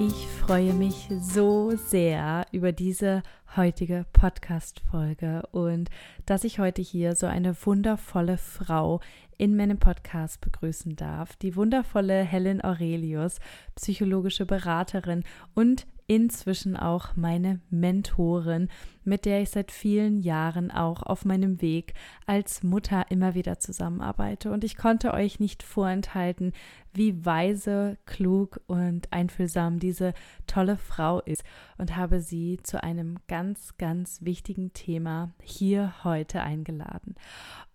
[0.00, 3.24] Ich freue mich so sehr über diese
[3.56, 5.90] heutige Podcast-Folge und
[6.24, 9.00] dass ich heute hier so eine wundervolle Frau
[9.38, 11.34] in meinem Podcast begrüßen darf.
[11.34, 13.40] Die wundervolle Helen Aurelius,
[13.74, 15.24] psychologische Beraterin
[15.54, 18.68] und inzwischen auch meine Mentorin,
[19.04, 21.92] mit der ich seit vielen Jahren auch auf meinem Weg
[22.26, 24.50] als Mutter immer wieder zusammenarbeite.
[24.50, 26.52] Und ich konnte euch nicht vorenthalten,
[26.94, 30.14] wie weise, klug und einfühlsam diese
[30.46, 31.44] tolle Frau ist
[31.76, 37.16] und habe sie zu einem ganz, ganz wichtigen Thema hier heute eingeladen.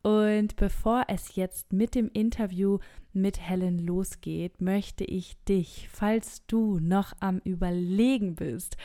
[0.03, 2.79] Und bevor es jetzt mit dem Interview
[3.13, 8.75] mit Helen losgeht, möchte ich dich, falls du noch am Überlegen bist,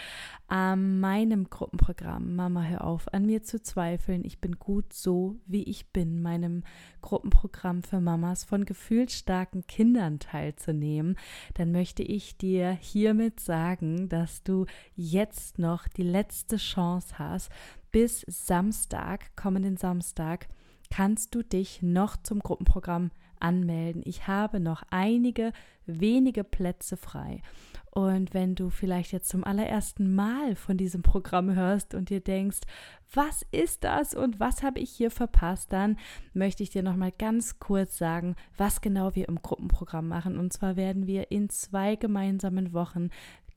[0.47, 5.65] an meinem Gruppenprogramm Mama hör auf, an mir zu zweifeln, ich bin gut so, wie
[5.65, 6.63] ich bin, meinem
[7.03, 11.17] Gruppenprogramm für Mamas von gefühlsstarken Kindern teilzunehmen,
[11.55, 17.51] dann möchte ich dir hiermit sagen, dass du jetzt noch die letzte Chance hast,
[17.91, 20.47] bis Samstag, kommenden Samstag,
[20.91, 24.03] kannst du dich noch zum Gruppenprogramm anmelden.
[24.05, 25.53] Ich habe noch einige
[25.87, 27.43] wenige Plätze frei.
[27.91, 32.61] Und wenn du vielleicht jetzt zum allerersten Mal von diesem Programm hörst und dir denkst,
[33.13, 35.97] was ist das und was habe ich hier verpasst, dann
[36.35, 40.39] möchte ich dir noch mal ganz kurz sagen, was genau wir im Gruppenprogramm machen.
[40.39, 43.09] Und zwar werden wir in zwei gemeinsamen Wochen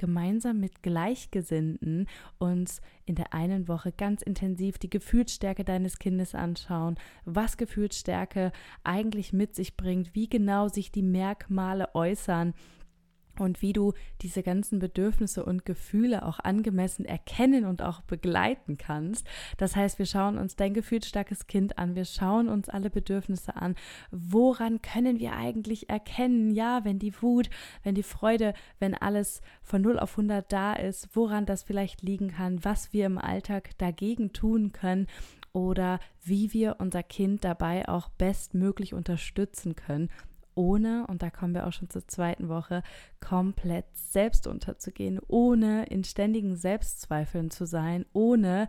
[0.01, 2.07] gemeinsam mit Gleichgesinnten
[2.39, 8.51] uns in der einen Woche ganz intensiv die Gefühlsstärke deines Kindes anschauen, was Gefühlsstärke
[8.83, 12.55] eigentlich mit sich bringt, wie genau sich die Merkmale äußern
[13.39, 19.27] und wie du diese ganzen Bedürfnisse und Gefühle auch angemessen erkennen und auch begleiten kannst.
[19.57, 23.75] Das heißt, wir schauen uns dein gefühlsstarkes Kind an, wir schauen uns alle Bedürfnisse an.
[24.11, 27.49] Woran können wir eigentlich erkennen, ja, wenn die Wut,
[27.83, 32.29] wenn die Freude, wenn alles von 0 auf 100 da ist, woran das vielleicht liegen
[32.29, 35.07] kann, was wir im Alltag dagegen tun können
[35.53, 40.09] oder wie wir unser Kind dabei auch bestmöglich unterstützen können
[40.55, 42.83] ohne, und da kommen wir auch schon zur zweiten Woche,
[43.19, 48.67] komplett selbst unterzugehen, ohne in ständigen Selbstzweifeln zu sein, ohne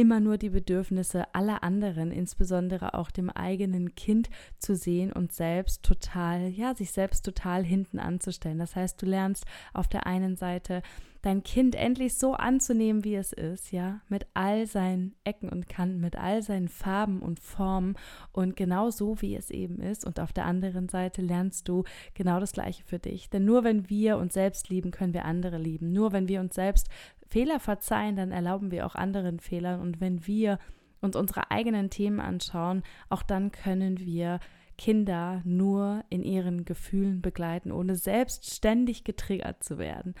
[0.00, 5.82] immer nur die Bedürfnisse aller anderen, insbesondere auch dem eigenen Kind zu sehen und selbst
[5.82, 8.56] total, ja, sich selbst total hinten anzustellen.
[8.56, 9.44] Das heißt, du lernst
[9.74, 10.80] auf der einen Seite
[11.20, 16.00] dein Kind endlich so anzunehmen, wie es ist, ja, mit all seinen Ecken und Kanten,
[16.00, 17.96] mit all seinen Farben und Formen
[18.32, 20.06] und genau so, wie es eben ist.
[20.06, 21.84] Und auf der anderen Seite lernst du
[22.14, 23.28] genau das Gleiche für dich.
[23.28, 25.92] Denn nur wenn wir uns selbst lieben, können wir andere lieben.
[25.92, 26.88] Nur wenn wir uns selbst
[27.30, 29.80] Fehler verzeihen, dann erlauben wir auch anderen Fehlern.
[29.80, 30.58] Und wenn wir
[31.00, 34.40] uns unsere eigenen Themen anschauen, auch dann können wir
[34.76, 40.14] Kinder nur in ihren Gefühlen begleiten, ohne selbstständig getriggert zu werden.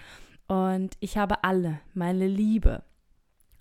[0.46, 2.82] Und ich habe alle, meine Liebe,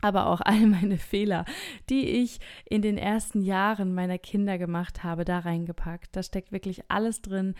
[0.01, 1.45] aber auch all meine Fehler,
[1.89, 6.15] die ich in den ersten Jahren meiner Kinder gemacht habe, da reingepackt.
[6.15, 7.55] Da steckt wirklich alles drin,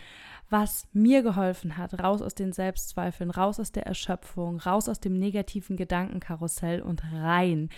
[0.48, 5.18] was mir geholfen hat, raus aus den Selbstzweifeln, raus aus der Erschöpfung, raus aus dem
[5.18, 7.68] negativen Gedankenkarussell und rein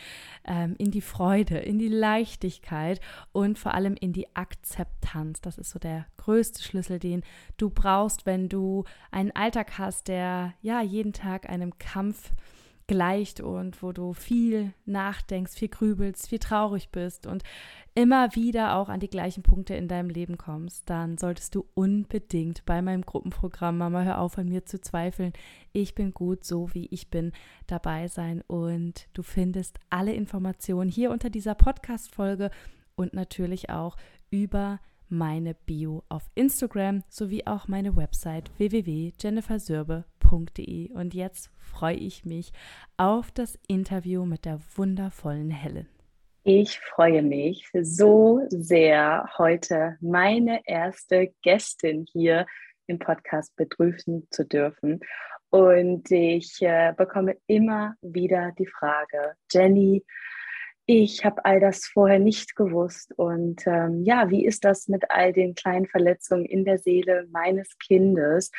[0.44, 3.00] ähm, in die Freude, in die Leichtigkeit
[3.32, 5.40] und vor allem in die Akzeptanz.
[5.40, 7.22] Das ist so der größte Schlüssel, den
[7.56, 12.32] du brauchst, wenn du einen Alltag hast, der ja jeden Tag einem Kampf
[12.86, 17.42] gleicht und wo du viel nachdenkst, viel grübelst, viel traurig bist und
[17.94, 22.64] immer wieder auch an die gleichen Punkte in deinem Leben kommst, dann solltest du unbedingt
[22.64, 25.32] bei meinem Gruppenprogramm Mama hör auf an mir zu zweifeln.
[25.72, 27.32] Ich bin gut so wie ich bin
[27.66, 32.50] dabei sein und du findest alle Informationen hier unter dieser Podcast Folge
[32.94, 33.96] und natürlich auch
[34.30, 38.50] über meine Bio auf Instagram sowie auch meine Website
[40.32, 40.92] www.jennifersürbe.de.
[40.92, 42.52] Und jetzt freue ich mich
[42.96, 45.88] auf das Interview mit der wundervollen Helen.
[46.44, 52.46] Ich freue mich so sehr, heute meine erste Gästin hier
[52.88, 55.00] im Podcast begrüßen zu dürfen.
[55.50, 60.04] Und ich äh, bekomme immer wieder die Frage, Jenny,
[60.86, 63.12] ich habe all das vorher nicht gewusst.
[63.16, 67.78] Und ähm, ja, wie ist das mit all den kleinen Verletzungen in der Seele meines
[67.78, 68.50] Kindes?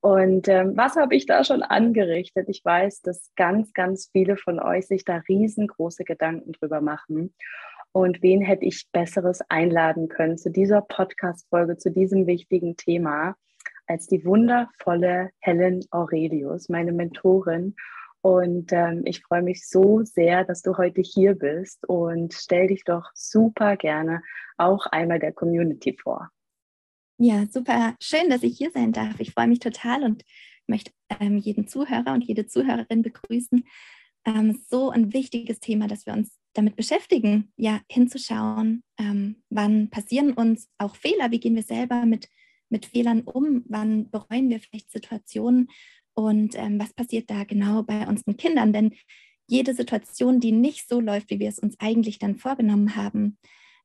[0.00, 2.48] Und ähm, was habe ich da schon angerichtet?
[2.48, 7.34] Ich weiß, dass ganz, ganz viele von euch sich da riesengroße Gedanken drüber machen.
[7.92, 13.34] Und wen hätte ich Besseres einladen können zu dieser Podcast-Folge, zu diesem wichtigen Thema,
[13.86, 17.74] als die wundervolle Helen Aurelius, meine Mentorin.
[18.22, 22.84] Und ähm, ich freue mich so sehr, dass du heute hier bist und stell dich
[22.84, 24.22] doch super gerne
[24.58, 26.28] auch einmal der Community vor.
[27.18, 29.20] Ja, super schön, dass ich hier sein darf.
[29.20, 30.24] Ich freue mich total und
[30.66, 33.64] möchte ähm, jeden Zuhörer und jede Zuhörerin begrüßen.
[34.26, 40.32] Ähm, so ein wichtiges Thema, dass wir uns damit beschäftigen, ja, hinzuschauen, ähm, wann passieren
[40.32, 42.28] uns auch Fehler, wie gehen wir selber mit,
[42.68, 45.68] mit Fehlern um, wann bereuen wir vielleicht Situationen
[46.14, 48.72] und ähm, was passiert da genau bei unseren Kindern.
[48.72, 48.94] Denn
[49.46, 53.38] jede Situation, die nicht so läuft, wie wir es uns eigentlich dann vorgenommen haben,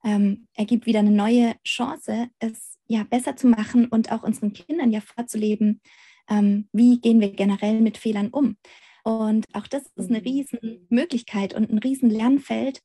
[0.04, 4.92] ähm, ergibt wieder eine neue Chance, es ja besser zu machen und auch unseren Kindern
[4.92, 5.82] ja vorzuleben,
[6.30, 8.58] ähm, wie gehen wir generell mit Fehlern um.
[9.04, 10.26] Und auch das ist eine mhm.
[10.26, 12.82] riesen Möglichkeit und ein riesen Lernfeld.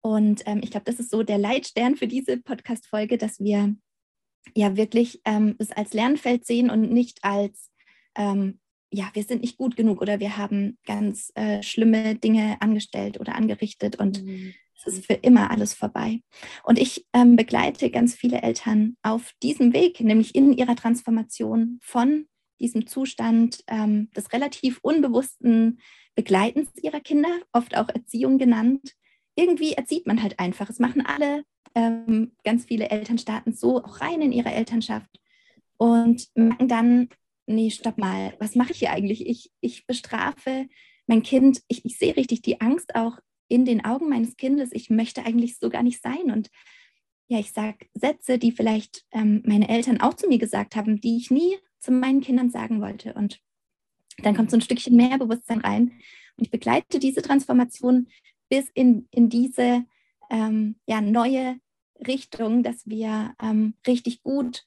[0.00, 3.74] Und ähm, ich glaube, das ist so der Leitstern für diese Podcast-Folge, dass wir
[4.54, 7.70] ja wirklich ähm, es als Lernfeld sehen und nicht als
[8.16, 8.60] ähm,
[8.92, 13.34] ja, wir sind nicht gut genug oder wir haben ganz äh, schlimme Dinge angestellt oder
[13.34, 14.54] angerichtet und mhm.
[14.76, 16.20] es ist für immer alles vorbei.
[16.62, 22.26] Und ich ähm, begleite ganz viele Eltern auf diesem Weg, nämlich in ihrer Transformation von
[22.60, 25.80] diesem Zustand ähm, des relativ unbewussten
[26.14, 28.92] Begleitens ihrer Kinder, oft auch Erziehung genannt.
[29.34, 30.68] Irgendwie erzieht man halt einfach.
[30.68, 35.18] Es machen alle, ähm, ganz viele Eltern starten so auch rein in ihre Elternschaft
[35.78, 37.08] und merken dann,
[37.46, 39.26] nee, stopp mal, was mache ich hier eigentlich?
[39.26, 40.68] Ich, ich bestrafe
[41.06, 43.18] mein Kind, ich, ich sehe richtig die Angst auch
[43.48, 46.30] in den Augen meines Kindes, ich möchte eigentlich so gar nicht sein.
[46.30, 46.48] Und
[47.28, 51.16] ja, ich sage Sätze, die vielleicht ähm, meine Eltern auch zu mir gesagt haben, die
[51.16, 53.14] ich nie zu meinen Kindern sagen wollte.
[53.14, 53.40] Und
[54.18, 55.92] dann kommt so ein Stückchen mehr Bewusstsein rein.
[56.36, 58.08] Und ich begleite diese Transformation
[58.48, 59.84] bis in, in diese
[60.30, 61.58] ähm, ja, neue
[62.06, 64.64] Richtung, dass wir ähm, richtig gut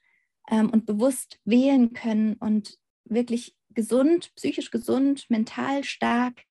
[0.49, 6.43] ähm, und bewusst wählen können und wirklich gesund, psychisch gesund, mental stark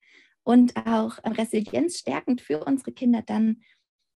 [0.43, 3.61] und auch äh, resilienzstärkend für unsere Kinder dann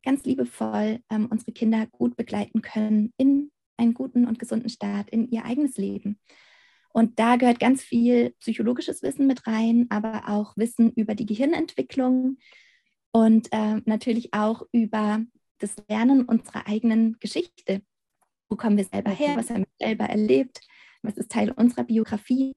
[0.03, 5.29] ganz liebevoll ähm, unsere Kinder gut begleiten können in einen guten und gesunden Start in
[5.29, 6.19] ihr eigenes Leben.
[6.91, 12.37] Und da gehört ganz viel psychologisches Wissen mit rein, aber auch Wissen über die Gehirnentwicklung
[13.11, 15.23] und äh, natürlich auch über
[15.59, 17.81] das Lernen unserer eigenen Geschichte.
[18.49, 19.37] Wo kommen wir selber her?
[19.37, 20.61] Was haben wir selber erlebt?
[21.01, 22.55] Was ist Teil unserer Biografie?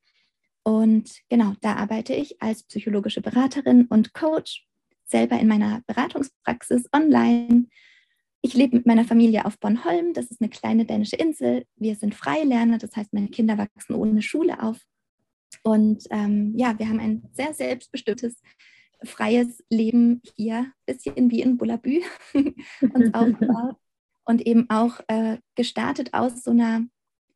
[0.65, 4.67] Und genau, da arbeite ich als psychologische Beraterin und Coach,
[5.05, 7.67] selber in meiner Beratungspraxis online.
[8.41, 10.15] Ich lebe mit meiner Familie auf Bornholm.
[10.15, 11.65] Das ist eine kleine dänische Insel.
[11.77, 14.79] Wir sind Freilerner, das heißt, meine Kinder wachsen ohne Schule auf.
[15.63, 18.41] Und ähm, ja, wir haben ein sehr selbstbestimmtes,
[19.05, 22.01] freies Leben hier, bisschen wie in Bullabü
[22.33, 22.55] uns
[23.15, 23.77] aufgebaut
[24.25, 26.87] und eben auch äh, gestartet aus so einer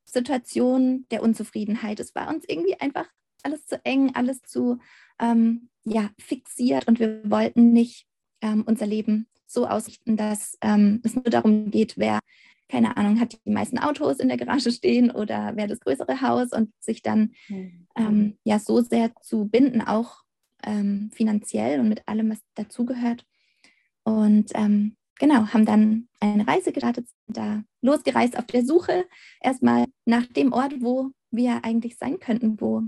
[0.05, 2.01] Situation der Unzufriedenheit.
[2.01, 3.07] Es war uns irgendwie einfach
[3.43, 4.79] alles zu eng, alles zu
[5.21, 8.07] ähm, ja, fixiert und wir wollten nicht
[8.41, 12.19] ähm, unser Leben so ausrichten, dass ähm, es nur darum geht, wer,
[12.69, 16.53] keine Ahnung, hat die meisten Autos in der Garage stehen oder wer das größere Haus
[16.53, 18.37] und sich dann mhm.
[18.45, 20.23] ja so sehr zu binden, auch
[20.65, 23.25] ähm, finanziell und mit allem, was dazugehört.
[24.03, 29.07] Und ähm, genau, haben dann eine Reise gestartet, sind da losgereist auf der Suche
[29.41, 32.83] erstmal nach dem Ort, wo wir eigentlich sein könnten, wo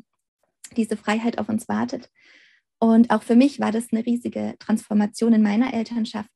[0.77, 2.11] diese Freiheit auf uns wartet.
[2.79, 6.31] Und auch für mich war das eine riesige Transformation in meiner Elternschaft,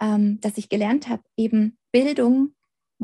[0.00, 2.54] ähm, dass ich gelernt habe, eben Bildung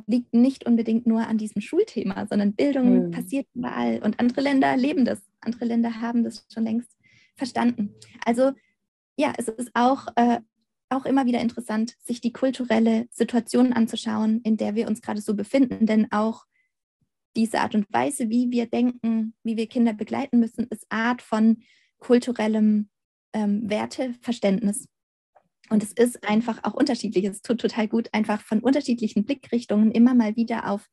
[0.07, 3.11] liegt nicht unbedingt nur an diesem Schulthema, sondern Bildung mhm.
[3.11, 5.21] passiert überall und andere Länder leben das.
[5.41, 6.97] Andere Länder haben das schon längst
[7.37, 7.95] verstanden.
[8.25, 8.53] Also
[9.17, 10.41] ja, es ist auch äh,
[10.91, 15.35] auch immer wieder interessant, sich die kulturelle Situation anzuschauen, in der wir uns gerade so
[15.35, 15.87] befinden.
[15.87, 16.45] Denn auch
[17.37, 21.63] diese Art und Weise, wie wir denken, wie wir Kinder begleiten müssen, ist Art von
[21.99, 22.89] kulturellem
[23.33, 24.89] ähm, Werteverständnis.
[25.69, 27.25] Und es ist einfach auch unterschiedlich.
[27.25, 30.89] Es tut total gut, einfach von unterschiedlichen Blickrichtungen immer mal wieder auf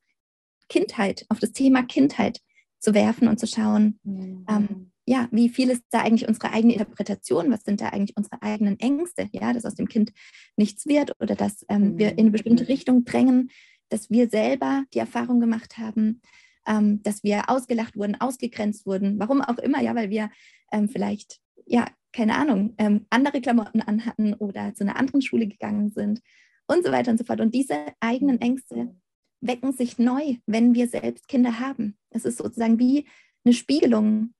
[0.68, 2.40] Kindheit, auf das Thema Kindheit
[2.78, 4.46] zu werfen und zu schauen, mhm.
[4.48, 7.50] ähm, ja, wie viel ist da eigentlich unsere eigene Interpretation?
[7.50, 9.28] Was sind da eigentlich unsere eigenen Ängste?
[9.32, 10.12] Ja, dass aus dem Kind
[10.56, 12.68] nichts wird oder dass ähm, wir in eine bestimmte mhm.
[12.68, 13.50] Richtung drängen,
[13.88, 16.20] dass wir selber die Erfahrung gemacht haben,
[16.66, 20.30] ähm, dass wir ausgelacht wurden, ausgegrenzt wurden, warum auch immer, ja, weil wir
[20.72, 25.90] ähm, vielleicht ja keine Ahnung, ähm, andere Klamotten anhatten oder zu einer anderen Schule gegangen
[25.90, 26.20] sind
[26.66, 27.40] und so weiter und so fort.
[27.40, 28.94] Und diese eigenen Ängste
[29.40, 31.96] wecken sich neu, wenn wir selbst Kinder haben.
[32.10, 33.06] Es ist sozusagen wie
[33.44, 34.34] eine Spiegelung.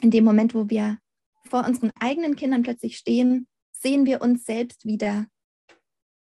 [0.00, 0.98] In dem Moment, wo wir
[1.44, 5.26] vor unseren eigenen Kindern plötzlich stehen, sehen wir uns selbst wieder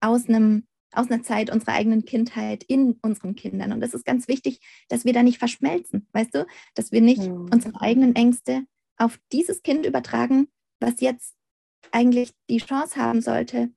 [0.00, 3.72] aus, einem, aus einer Zeit unserer eigenen Kindheit in unseren Kindern.
[3.72, 7.22] Und es ist ganz wichtig, dass wir da nicht verschmelzen, weißt du, dass wir nicht
[7.22, 7.48] mhm.
[7.52, 8.64] unsere eigenen Ängste
[8.96, 10.48] auf dieses Kind übertragen,
[10.80, 11.34] was jetzt
[11.92, 13.70] eigentlich die Chance haben sollte,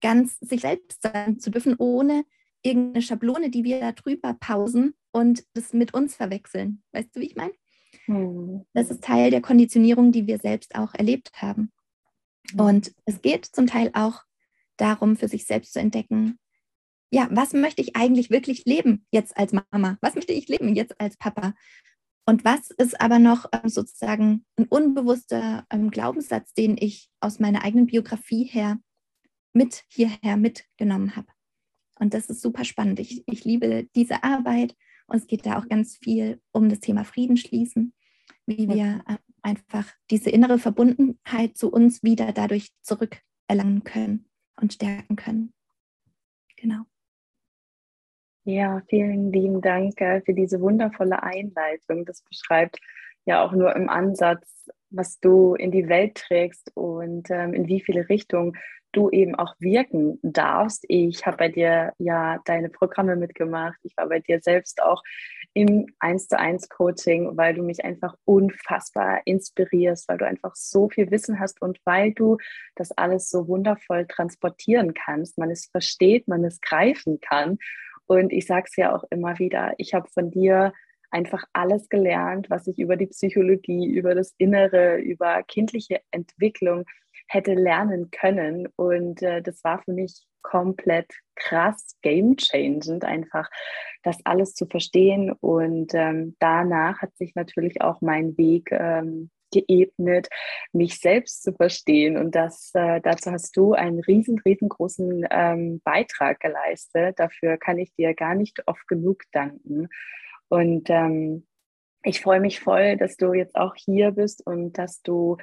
[0.00, 2.24] ganz sich selbst sein zu dürfen, ohne
[2.62, 6.82] irgendeine Schablone, die wir da drüber pausen und das mit uns verwechseln.
[6.92, 7.54] Weißt du, wie ich meine?
[8.06, 8.64] Hm.
[8.72, 11.72] Das ist Teil der Konditionierung, die wir selbst auch erlebt haben.
[12.50, 12.60] Hm.
[12.60, 14.22] Und es geht zum Teil auch
[14.76, 16.38] darum, für sich selbst zu entdecken,
[17.10, 19.98] ja, was möchte ich eigentlich wirklich leben jetzt als Mama?
[20.00, 21.54] Was möchte ich leben jetzt als Papa?
[22.26, 27.62] Und was ist aber noch ähm, sozusagen ein unbewusster ähm, Glaubenssatz, den ich aus meiner
[27.62, 28.78] eigenen Biografie her
[29.52, 31.28] mit hierher mitgenommen habe?
[32.00, 32.98] Und das ist super spannend.
[32.98, 34.74] Ich, ich liebe diese Arbeit
[35.06, 37.92] und es geht da auch ganz viel um das Thema Frieden schließen,
[38.46, 44.26] wie wir äh, einfach diese innere Verbundenheit zu uns wieder dadurch zurückerlangen können
[44.60, 45.52] und stärken können.
[46.56, 46.84] Genau.
[48.44, 52.04] Ja, vielen lieben Dank äh, für diese wundervolle Einleitung.
[52.04, 52.78] Das beschreibt
[53.24, 57.80] ja auch nur im Ansatz, was du in die Welt trägst und ähm, in wie
[57.80, 58.56] viele Richtungen
[58.94, 60.84] du eben auch wirken darfst.
[60.88, 63.78] Ich habe bei dir ja deine Programme mitgemacht.
[63.82, 65.02] Ich war bei dir selbst auch
[65.52, 70.88] im 1 zu 1 Coaching, weil du mich einfach unfassbar inspirierst, weil du einfach so
[70.88, 72.38] viel Wissen hast und weil du
[72.74, 77.58] das alles so wundervoll transportieren kannst, man es versteht, man es greifen kann.
[78.06, 80.72] Und ich sage es ja auch immer wieder, ich habe von dir
[81.10, 86.84] einfach alles gelernt, was ich über die Psychologie, über das Innere, über kindliche Entwicklung
[87.26, 88.68] hätte lernen können.
[88.76, 93.48] Und äh, das war für mich komplett krass, game changend, einfach
[94.02, 95.32] das alles zu verstehen.
[95.32, 100.28] Und ähm, danach hat sich natürlich auch mein Weg ähm, geebnet,
[100.72, 102.16] mich selbst zu verstehen.
[102.16, 107.18] Und das, äh, dazu hast du einen riesen, riesengroßen ähm, Beitrag geleistet.
[107.18, 109.88] Dafür kann ich dir gar nicht oft genug danken.
[110.48, 111.46] Und ähm,
[112.02, 115.38] ich freue mich voll, dass du jetzt auch hier bist und dass du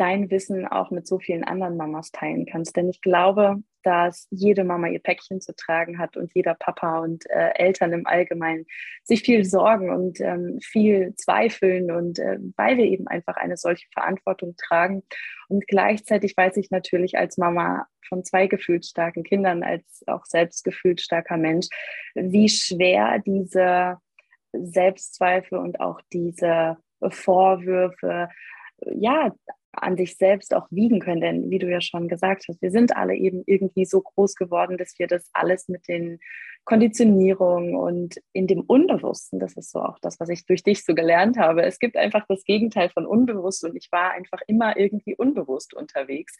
[0.00, 2.74] dein Wissen auch mit so vielen anderen Mamas teilen kannst.
[2.74, 7.28] Denn ich glaube, dass jede Mama ihr Päckchen zu tragen hat und jeder Papa und
[7.28, 8.64] äh, Eltern im Allgemeinen
[9.04, 13.86] sich viel sorgen und ähm, viel zweifeln und äh, weil wir eben einfach eine solche
[13.92, 15.02] Verantwortung tragen.
[15.48, 20.64] Und gleichzeitig weiß ich natürlich als Mama von zwei gefühlt starken Kindern, als auch selbst
[20.64, 21.68] gefühlt starker Mensch,
[22.14, 23.98] wie schwer diese
[24.52, 26.78] Selbstzweifel und auch diese
[27.10, 28.28] Vorwürfe
[28.86, 29.32] ja
[29.72, 31.20] an sich selbst auch wiegen können.
[31.20, 34.78] Denn wie du ja schon gesagt hast, wir sind alle eben irgendwie so groß geworden,
[34.78, 36.18] dass wir das alles mit den
[36.64, 40.94] Konditionierungen und in dem Unbewussten, das ist so auch das, was ich durch dich so
[40.94, 41.62] gelernt habe.
[41.62, 46.36] Es gibt einfach das Gegenteil von unbewusst und ich war einfach immer irgendwie unbewusst unterwegs.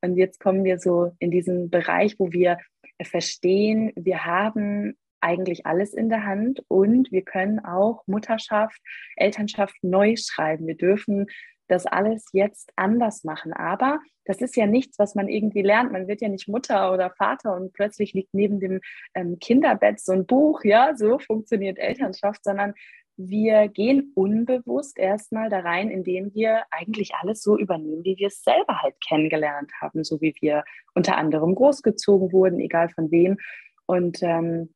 [0.00, 2.58] Und jetzt kommen wir so in diesen Bereich, wo wir
[3.02, 8.78] verstehen, wir haben eigentlich alles in der Hand und wir können auch Mutterschaft,
[9.16, 10.66] Elternschaft neu schreiben.
[10.66, 11.26] Wir dürfen
[11.68, 13.52] das alles jetzt anders machen.
[13.52, 15.92] Aber das ist ja nichts, was man irgendwie lernt.
[15.92, 18.80] Man wird ja nicht Mutter oder Vater und plötzlich liegt neben dem
[19.14, 22.74] ähm, Kinderbett so ein Buch, ja, so funktioniert Elternschaft, sondern
[23.16, 28.42] wir gehen unbewusst erstmal da rein, indem wir eigentlich alles so übernehmen, wie wir es
[28.42, 33.38] selber halt kennengelernt haben, so wie wir unter anderem großgezogen wurden, egal von wem.
[33.86, 34.74] Und ähm,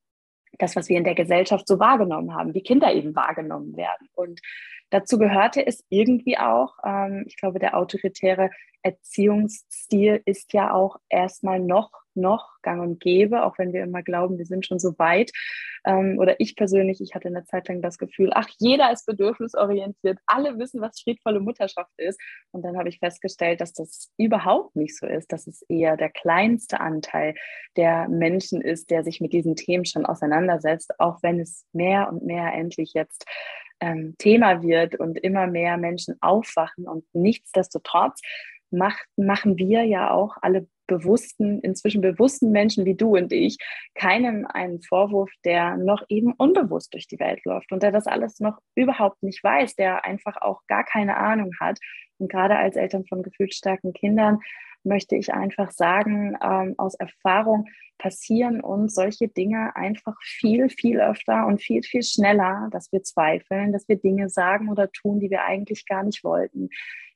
[0.59, 4.09] das, was wir in der Gesellschaft so wahrgenommen haben, wie Kinder eben wahrgenommen werden.
[4.14, 4.40] Und
[4.90, 8.50] Dazu gehörte es irgendwie auch, ähm, ich glaube, der autoritäre
[8.83, 14.38] Erziehungsstil ist ja auch erstmal noch, noch gang und gäbe, auch wenn wir immer glauben,
[14.38, 15.30] wir sind schon so weit.
[15.85, 20.18] Ähm, oder ich persönlich, ich hatte eine Zeit lang das Gefühl, ach, jeder ist bedürfnisorientiert,
[20.26, 22.21] alle wissen, was friedvolle Mutterschaft ist.
[22.50, 26.11] Und dann habe ich festgestellt, dass das überhaupt nicht so ist, dass es eher der
[26.11, 27.35] kleinste Anteil
[27.76, 32.25] der Menschen ist, der sich mit diesen Themen schon auseinandersetzt, auch wenn es mehr und
[32.25, 33.26] mehr endlich jetzt
[33.80, 36.87] ähm, Thema wird und immer mehr Menschen aufwachen.
[36.87, 38.20] Und nichtsdestotrotz
[38.70, 43.58] macht, machen wir ja auch alle bewussten, inzwischen bewussten Menschen wie du und ich,
[43.94, 48.40] keinem einen Vorwurf, der noch eben unbewusst durch die Welt läuft und der das alles
[48.40, 51.78] noch überhaupt nicht weiß, der einfach auch gar keine Ahnung hat.
[52.18, 54.40] Und gerade als Eltern von gefühlsstarken Kindern
[54.84, 57.66] möchte ich einfach sagen, ähm, aus Erfahrung
[57.98, 63.72] passieren uns solche Dinge einfach viel, viel öfter und viel, viel schneller, dass wir zweifeln,
[63.72, 66.68] dass wir Dinge sagen oder tun, die wir eigentlich gar nicht wollten,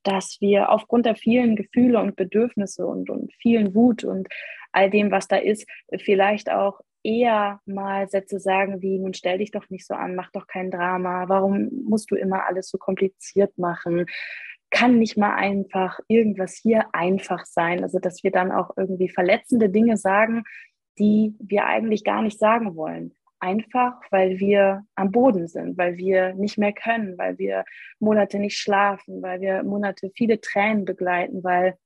[0.03, 4.29] dass wir aufgrund der vielen Gefühle und Bedürfnisse und, und vielen Wut und
[4.73, 5.67] all dem, was da ist,
[5.99, 10.31] vielleicht auch eher mal Sätze sagen wie, nun stell dich doch nicht so an, mach
[10.31, 14.07] doch kein Drama, warum musst du immer alles so kompliziert machen?
[14.73, 17.83] Kann nicht mal einfach irgendwas hier einfach sein?
[17.85, 20.43] Also, dass wir dann auch irgendwie verletzende Dinge sagen,
[20.99, 23.15] die wir eigentlich gar nicht sagen wollen.
[23.39, 27.65] Einfach, weil wir am Boden sind, weil wir nicht mehr können, weil wir
[27.99, 31.77] Monate nicht schlafen, weil wir Monate viele Tränen begleiten, weil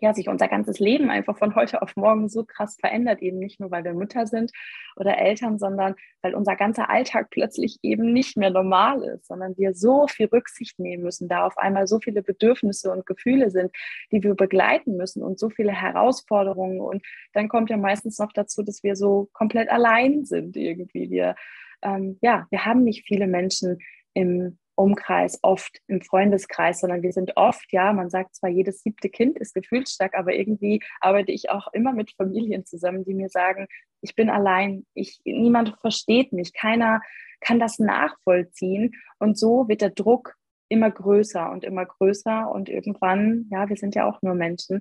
[0.00, 3.60] ja, sich unser ganzes Leben einfach von heute auf morgen so krass verändert, eben nicht
[3.60, 4.52] nur, weil wir Mütter sind
[4.96, 9.74] oder Eltern, sondern weil unser ganzer Alltag plötzlich eben nicht mehr normal ist, sondern wir
[9.74, 13.70] so viel Rücksicht nehmen müssen, da auf einmal so viele Bedürfnisse und Gefühle sind,
[14.12, 16.80] die wir begleiten müssen und so viele Herausforderungen.
[16.80, 21.10] Und dann kommt ja meistens noch dazu, dass wir so komplett allein sind irgendwie.
[21.10, 21.34] Wir,
[21.82, 23.78] ähm, ja, wir haben nicht viele Menschen
[24.14, 29.08] im Umkreis, oft im Freundeskreis, sondern wir sind oft, ja, man sagt zwar, jedes siebte
[29.08, 33.66] Kind ist gefühlsstark, aber irgendwie arbeite ich auch immer mit Familien zusammen, die mir sagen,
[34.00, 37.00] ich bin allein, ich, niemand versteht mich, keiner
[37.40, 38.94] kann das nachvollziehen.
[39.18, 40.36] Und so wird der Druck
[40.68, 44.80] immer größer und immer größer und irgendwann, ja, wir sind ja auch nur Menschen,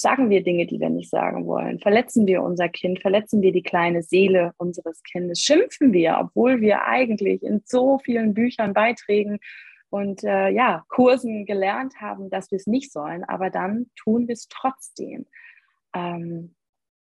[0.00, 1.80] sagen wir Dinge, die wir nicht sagen wollen?
[1.80, 3.00] Verletzen wir unser Kind?
[3.00, 5.40] Verletzen wir die kleine Seele unseres Kindes?
[5.40, 9.38] Schimpfen wir, obwohl wir eigentlich in so vielen Büchern, Beiträgen
[9.90, 14.34] und äh, ja, Kursen gelernt haben, dass wir es nicht sollen, aber dann tun wir
[14.34, 15.26] es trotzdem.
[15.94, 16.54] Ähm,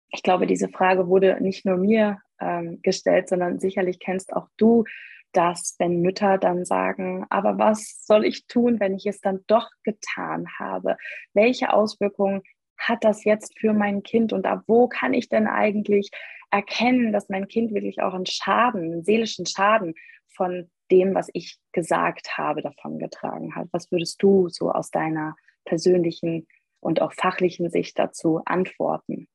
[0.09, 4.85] ich glaube, diese Frage wurde nicht nur mir ähm, gestellt, sondern sicherlich kennst auch du
[5.33, 9.69] dass wenn Mütter dann sagen, aber was soll ich tun, wenn ich es dann doch
[9.83, 10.97] getan habe?
[11.33, 12.41] Welche Auswirkungen
[12.77, 16.09] hat das jetzt für mein Kind und ab wo kann ich denn eigentlich
[16.51, 19.95] erkennen, dass mein Kind wirklich auch einen Schaden, einen seelischen Schaden
[20.27, 23.67] von dem, was ich gesagt habe, davongetragen hat?
[23.71, 26.47] Was würdest du so aus deiner persönlichen
[26.79, 29.27] und auch fachlichen Sicht dazu antworten?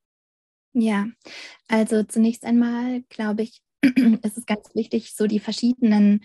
[0.73, 1.07] Ja,
[1.69, 3.63] also zunächst einmal glaube ich,
[4.23, 6.25] ist es ganz wichtig, so die verschiedenen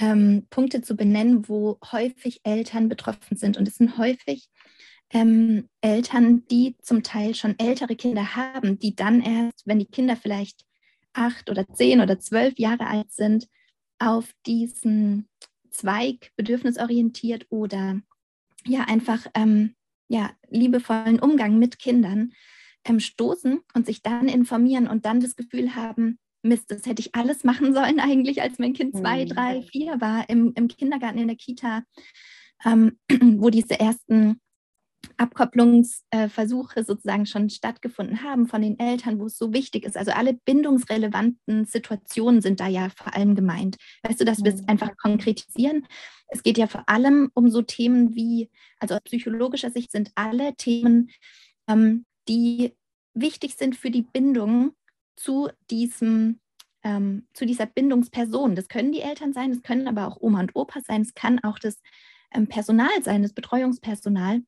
[0.00, 3.56] ähm, Punkte zu benennen, wo häufig Eltern betroffen sind.
[3.56, 4.48] Und es sind häufig
[5.10, 10.16] ähm, Eltern, die zum Teil schon ältere Kinder haben, die dann erst, wenn die Kinder
[10.16, 10.64] vielleicht
[11.12, 13.48] acht oder zehn oder zwölf Jahre alt sind,
[13.98, 15.28] auf diesen
[15.70, 18.00] Zweig bedürfnisorientiert oder
[18.64, 19.74] ja einfach ähm,
[20.08, 22.32] ja, liebevollen Umgang mit Kindern
[22.84, 27.14] ähm, stoßen und sich dann informieren und dann das Gefühl haben, Mist, das hätte ich
[27.14, 29.28] alles machen sollen eigentlich, als mein Kind zwei, mhm.
[29.28, 31.82] drei, vier war, im, im Kindergarten, in der Kita,
[32.64, 32.98] ähm,
[33.38, 34.40] wo diese ersten
[35.16, 39.96] Abkopplungsversuche sozusagen schon stattgefunden haben von den Eltern, wo es so wichtig ist.
[39.96, 43.76] Also alle bindungsrelevanten Situationen sind da ja vor allem gemeint.
[44.02, 44.68] Weißt du, dass wir es mhm.
[44.68, 45.86] einfach konkretisieren.
[46.28, 50.54] Es geht ja vor allem um so Themen wie, also aus psychologischer Sicht sind alle
[50.56, 51.10] Themen,
[51.68, 52.74] ähm, die
[53.14, 54.72] wichtig sind für die Bindung
[55.16, 56.40] zu diesem
[56.84, 58.54] ähm, zu dieser Bindungsperson.
[58.54, 61.40] Das können die Eltern sein, das können aber auch Oma und Opa sein, es kann
[61.40, 61.80] auch das
[62.32, 64.42] ähm, Personal sein, das Betreuungspersonal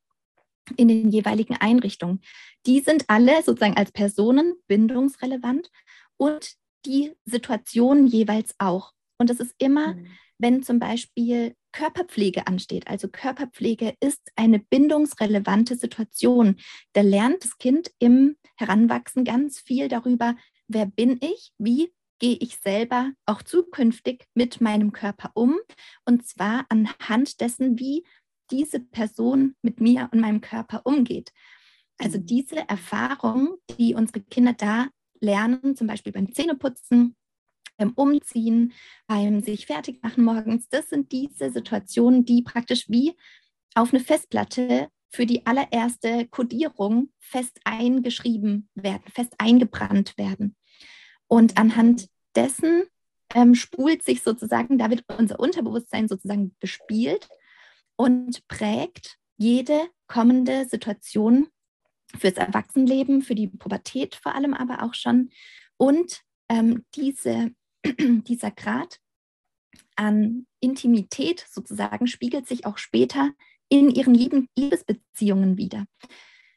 [0.77, 2.21] in den jeweiligen Einrichtungen.
[2.65, 5.69] Die sind alle sozusagen als Personen bindungsrelevant
[6.17, 6.53] und
[6.85, 8.93] die Situationen jeweils auch.
[9.17, 10.07] Und das ist immer, mhm.
[10.37, 12.87] wenn zum Beispiel Körperpflege ansteht.
[12.87, 16.57] Also Körperpflege ist eine bindungsrelevante Situation.
[16.93, 20.35] Da lernt das Kind im Heranwachsen ganz viel darüber,
[20.67, 25.57] wer bin ich, wie gehe ich selber auch zukünftig mit meinem Körper um.
[26.05, 28.05] Und zwar anhand dessen, wie
[28.51, 31.31] diese Person mit mir und meinem Körper umgeht.
[31.97, 32.25] Also mhm.
[32.25, 34.87] diese Erfahrung, die unsere Kinder da
[35.19, 37.15] lernen, zum Beispiel beim Zähneputzen,
[37.77, 38.73] beim Umziehen,
[39.07, 43.15] beim sich fertig machen morgens, das sind diese Situationen, die praktisch wie
[43.75, 50.55] auf eine Festplatte für die allererste Kodierung fest eingeschrieben werden, fest eingebrannt werden.
[51.27, 52.83] Und anhand dessen
[53.33, 57.29] ähm, spult sich sozusagen, da wird unser Unterbewusstsein sozusagen bespielt
[57.95, 61.47] und prägt jede kommende Situation
[62.17, 65.29] fürs Erwachsenenleben, für die Pubertät vor allem aber auch schon.
[65.77, 67.51] Und ähm, diese,
[67.85, 68.99] dieser Grad
[69.95, 73.31] an Intimität sozusagen spiegelt sich auch später
[73.69, 75.85] in ihren Liebesbeziehungen wieder.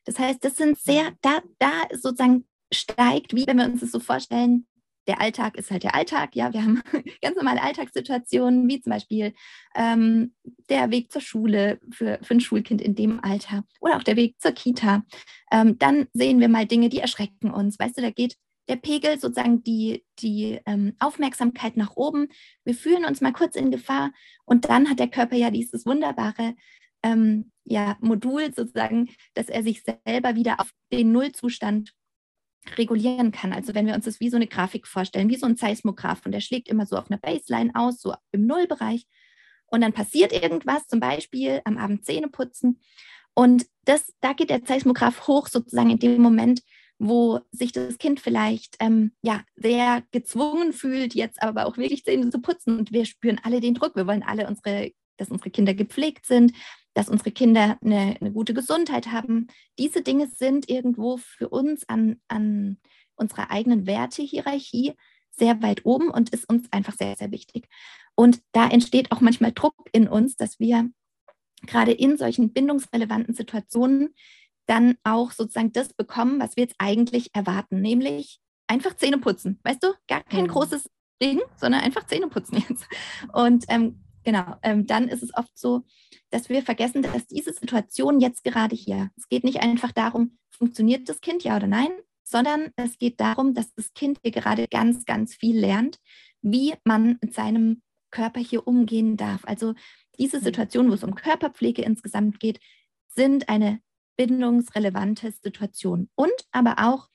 [0.05, 4.01] Das heißt, das sind sehr, da, da sozusagen steigt, wie wenn wir uns das so
[4.01, 4.67] vorstellen,
[5.07, 6.35] der Alltag ist halt der Alltag.
[6.35, 6.83] Ja, wir haben
[7.23, 9.35] ganz normale Alltagssituationen, wie zum Beispiel
[9.75, 10.35] ähm,
[10.69, 14.41] der Weg zur Schule für, für ein Schulkind in dem Alter oder auch der Weg
[14.41, 15.05] zur Kita.
[15.51, 17.79] Ähm, dann sehen wir mal Dinge, die erschrecken uns.
[17.79, 18.37] Weißt du, da geht
[18.69, 22.29] der Pegel, sozusagen die, die ähm, Aufmerksamkeit nach oben.
[22.65, 24.11] Wir fühlen uns mal kurz in Gefahr
[24.45, 26.55] und dann hat der Körper ja dieses wunderbare
[27.03, 31.93] ähm, ja, Modul sozusagen, dass er sich selber wieder auf den Nullzustand
[32.77, 33.53] regulieren kann.
[33.53, 36.33] Also wenn wir uns das wie so eine Grafik vorstellen, wie so ein Seismograph und
[36.33, 39.07] der schlägt immer so auf einer Baseline aus, so im Nullbereich
[39.67, 42.81] und dann passiert irgendwas, zum Beispiel am Abend Zähne putzen
[43.35, 46.63] und das, da geht der Seismograph hoch sozusagen in dem Moment,
[46.99, 52.31] wo sich das Kind vielleicht ähm, ja, sehr gezwungen fühlt, jetzt aber auch wirklich Zähne
[52.31, 52.79] zu putzen.
[52.79, 53.97] Und wir spüren alle den Druck.
[53.97, 56.53] Wir wollen alle, unsere, dass unsere Kinder gepflegt sind,
[56.95, 59.49] dass unsere Kinder eine, eine gute Gesundheit haben.
[59.79, 62.79] Diese Dinge sind irgendwo für uns an, an
[63.17, 64.95] unserer eigenen Wertehierarchie
[65.31, 67.69] sehr weit oben und ist uns einfach sehr, sehr wichtig.
[68.15, 70.89] Und da entsteht auch manchmal Druck in uns, dass wir
[71.67, 74.15] gerade in solchen bindungsrelevanten Situationen
[74.67, 79.59] dann auch sozusagen das bekommen, was wir jetzt eigentlich erwarten, nämlich einfach Zähne putzen.
[79.63, 80.49] Weißt du, gar kein mhm.
[80.49, 80.89] großes
[81.21, 82.87] Ding, sondern einfach Zähne putzen jetzt.
[83.33, 85.83] Und ähm, genau, ähm, dann ist es oft so,
[86.35, 91.09] dass wir vergessen, dass diese Situation jetzt gerade hier, es geht nicht einfach darum, funktioniert
[91.09, 91.93] das Kind ja oder nein,
[92.25, 96.01] sondern es geht darum, dass das Kind hier gerade ganz, ganz viel lernt,
[96.43, 99.45] wie man mit seinem Körper hier umgehen darf.
[99.45, 99.75] Also
[100.19, 100.43] diese mhm.
[100.43, 102.59] Situation, wo es um Körperpflege insgesamt geht,
[103.15, 103.79] sind eine
[104.17, 107.11] bindungsrelevante Situation und aber auch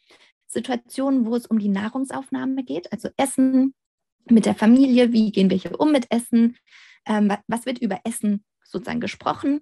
[0.48, 3.74] Situationen, wo es um die Nahrungsaufnahme geht, also Essen
[4.30, 6.58] mit der Familie, wie gehen wir hier um mit Essen,
[7.06, 9.62] ähm, was wird über Essen sozusagen gesprochen.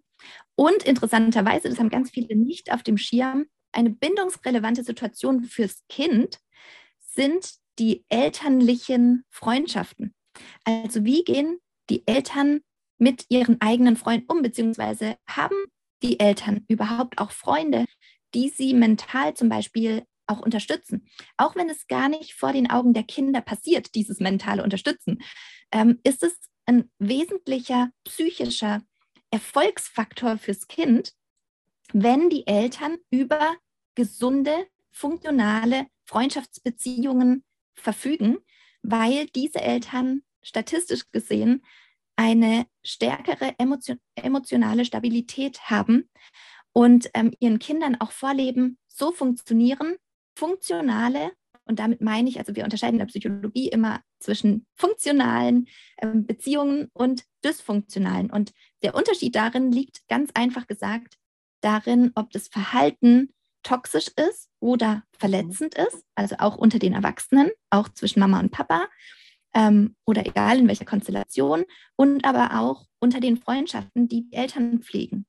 [0.55, 6.39] Und interessanterweise, das haben ganz viele nicht auf dem Schirm, eine bindungsrelevante Situation fürs Kind
[6.99, 10.15] sind die elterlichen Freundschaften.
[10.63, 12.61] Also wie gehen die Eltern
[12.97, 15.55] mit ihren eigenen Freunden um, beziehungsweise haben
[16.03, 17.85] die Eltern überhaupt auch Freunde,
[18.33, 21.07] die sie mental zum Beispiel auch unterstützen.
[21.37, 25.19] Auch wenn es gar nicht vor den Augen der Kinder passiert, dieses mentale Unterstützen,
[25.71, 28.81] ähm, ist es ein wesentlicher psychischer
[29.31, 31.13] Erfolgsfaktor fürs Kind,
[31.93, 33.55] wenn die Eltern über
[33.95, 37.43] gesunde, funktionale Freundschaftsbeziehungen
[37.75, 38.37] verfügen,
[38.81, 41.63] weil diese Eltern statistisch gesehen
[42.15, 46.09] eine stärkere emotion emotionale Stabilität haben
[46.73, 49.97] und ähm, ihren Kindern auch vorleben, so funktionieren
[50.37, 51.31] funktionale,
[51.67, 55.67] und damit meine ich, also wir unterscheiden in der Psychologie immer zwischen funktionalen
[56.01, 58.31] ähm, Beziehungen und dysfunktionalen.
[58.31, 58.53] Und
[58.83, 61.17] der Unterschied darin liegt ganz einfach gesagt
[61.61, 67.89] darin, ob das Verhalten toxisch ist oder verletzend ist, also auch unter den Erwachsenen, auch
[67.89, 68.87] zwischen Mama und Papa,
[69.53, 74.79] ähm, oder egal in welcher Konstellation und aber auch unter den Freundschaften, die die Eltern
[74.79, 75.25] pflegen.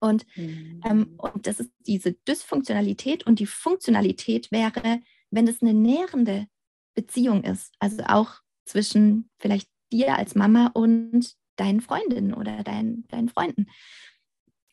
[0.00, 1.14] Und, ähm, mhm.
[1.16, 6.46] und das ist diese Dysfunktionalität und die Funktionalität wäre, wenn es eine nährende
[6.94, 13.28] Beziehung ist, also auch zwischen vielleicht dir als Mama und deinen Freundinnen oder deinen, deinen
[13.28, 13.66] Freunden.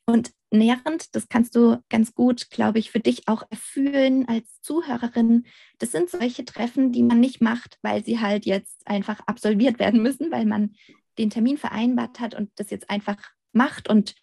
[0.05, 5.45] Und nährend, das kannst du ganz gut, glaube ich, für dich auch erfüllen als Zuhörerin.
[5.79, 10.01] Das sind solche Treffen, die man nicht macht, weil sie halt jetzt einfach absolviert werden
[10.01, 10.75] müssen, weil man
[11.17, 13.17] den Termin vereinbart hat und das jetzt einfach
[13.51, 13.89] macht.
[13.89, 14.15] Und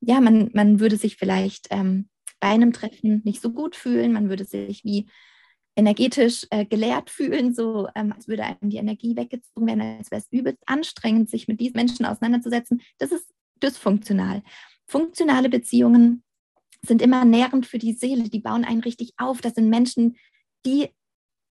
[0.00, 4.28] ja, man, man würde sich vielleicht ähm, bei einem Treffen nicht so gut fühlen, man
[4.28, 5.08] würde sich wie
[5.78, 10.20] energetisch äh, geleert fühlen, so ähm, als würde einem die Energie weggezogen werden, als wäre
[10.20, 12.82] es übelst anstrengend, sich mit diesen Menschen auseinanderzusetzen.
[12.98, 14.42] Das ist dysfunktional.
[14.86, 16.24] Funktionale Beziehungen
[16.84, 19.40] sind immer nährend für die Seele, die bauen einen richtig auf.
[19.40, 20.16] Das sind Menschen,
[20.66, 20.88] die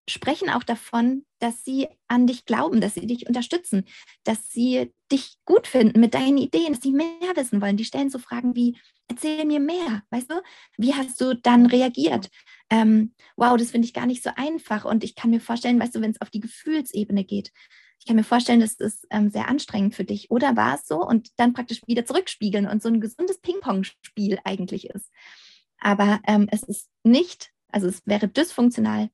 [0.08, 3.84] sprechen auch davon, dass sie an dich glauben, dass sie dich unterstützen,
[4.24, 7.76] dass sie dich gut finden mit deinen Ideen, dass sie mehr wissen wollen.
[7.76, 8.76] Die stellen so Fragen wie,
[9.08, 10.42] erzähl mir mehr, weißt du?
[10.76, 12.28] Wie hast du dann reagiert?
[12.70, 14.84] Ähm, wow, das finde ich gar nicht so einfach.
[14.84, 17.52] Und ich kann mir vorstellen, weißt du, wenn es auf die Gefühlsebene geht,
[18.00, 20.30] ich kann mir vorstellen, das ist ähm, sehr anstrengend für dich.
[20.30, 24.90] Oder war es so und dann praktisch wieder zurückspiegeln und so ein gesundes Ping-Pong-Spiel eigentlich
[24.90, 25.10] ist.
[25.80, 29.10] Aber ähm, es ist nicht, also es wäre dysfunktional,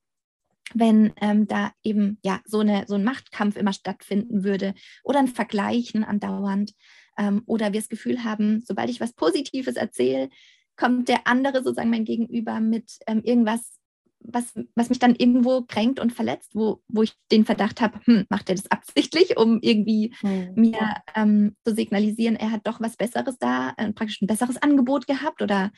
[0.73, 5.29] wenn ähm, da eben ja so, eine, so ein Machtkampf immer stattfinden würde oder ein
[5.29, 6.73] Vergleichen andauernd
[7.19, 10.31] ähm, oder wir das Gefühl haben, sobald ich was Positives erzähle,
[10.77, 13.79] kommt der andere sozusagen mein Gegenüber mit ähm, irgendwas
[14.25, 18.25] was, was mich dann irgendwo kränkt und verletzt, wo, wo ich den Verdacht habe, hm,
[18.31, 20.53] macht er das absichtlich, um irgendwie mhm.
[20.55, 25.07] mir ähm, zu signalisieren, er hat doch was Besseres da, äh, praktisch ein besseres Angebot
[25.07, 25.71] gehabt oder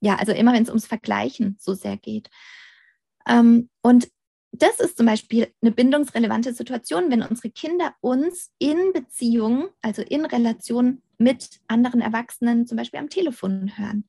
[0.00, 2.30] ja, also immer wenn es ums Vergleichen so sehr geht.
[3.28, 4.08] Ähm, und
[4.52, 10.24] das ist zum Beispiel eine bindungsrelevante Situation, wenn unsere Kinder uns in Beziehung, also in
[10.24, 14.08] Relation mit anderen Erwachsenen, zum Beispiel am Telefon hören.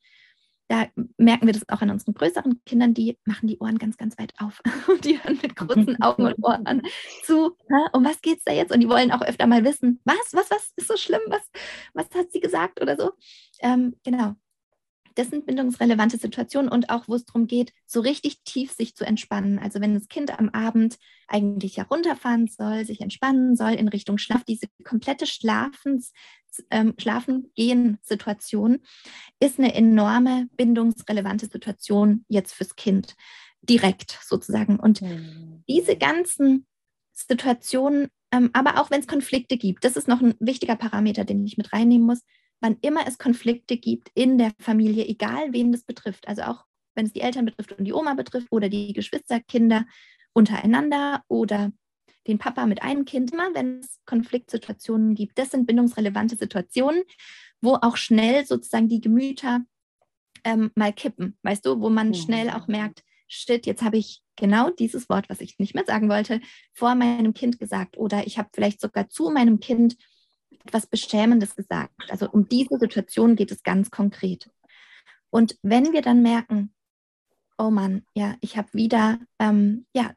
[0.72, 0.86] Da
[1.18, 4.32] merken wir das auch an unseren größeren Kindern, die machen die Ohren ganz, ganz weit
[4.38, 4.62] auf.
[5.04, 6.80] die hören mit großen Augen und Ohren
[7.24, 7.58] zu.
[7.92, 8.72] Um was geht es da jetzt?
[8.72, 11.20] Und die wollen auch öfter mal wissen, was, was, was ist so schlimm?
[11.26, 11.42] Was,
[11.92, 13.10] was hat sie gesagt oder so?
[13.60, 14.34] Ähm, genau.
[15.14, 19.04] Das sind bindungsrelevante Situationen und auch, wo es darum geht, so richtig tief sich zu
[19.04, 19.58] entspannen.
[19.58, 20.96] Also wenn das Kind am Abend
[21.28, 26.12] eigentlich herunterfahren soll, sich entspannen soll in Richtung Schlaf, diese komplette Schlafens,
[26.70, 28.80] ähm, Schlafen-Gehen-Situation
[29.40, 33.14] ist eine enorme bindungsrelevante Situation jetzt fürs Kind,
[33.62, 34.78] direkt sozusagen.
[34.78, 35.64] Und mhm.
[35.68, 36.66] diese ganzen
[37.12, 41.44] Situationen, ähm, aber auch wenn es Konflikte gibt, das ist noch ein wichtiger Parameter, den
[41.44, 42.20] ich mit reinnehmen muss,
[42.60, 47.06] wann immer es Konflikte gibt in der Familie, egal wen das betrifft, also auch wenn
[47.06, 49.86] es die Eltern betrifft und die Oma betrifft oder die Geschwisterkinder
[50.32, 51.72] untereinander oder
[52.26, 57.02] den Papa mit einem Kind, immer wenn es Konfliktsituationen gibt, das sind bindungsrelevante Situationen,
[57.60, 59.60] wo auch schnell sozusagen die Gemüter
[60.44, 62.14] ähm, mal kippen, weißt du, wo man mhm.
[62.14, 66.08] schnell auch merkt, shit, jetzt habe ich genau dieses Wort, was ich nicht mehr sagen
[66.08, 66.40] wollte,
[66.72, 69.96] vor meinem Kind gesagt oder ich habe vielleicht sogar zu meinem Kind
[70.64, 71.94] etwas Beschämendes gesagt.
[72.08, 74.50] Also um diese Situation geht es ganz konkret.
[75.30, 76.74] Und wenn wir dann merken,
[77.58, 80.12] oh Mann, ja, ich habe wieder, ähm, ja,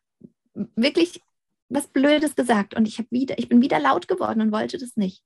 [0.75, 1.21] wirklich
[1.69, 5.23] was Blödes gesagt und ich wieder, ich bin wieder laut geworden und wollte das nicht.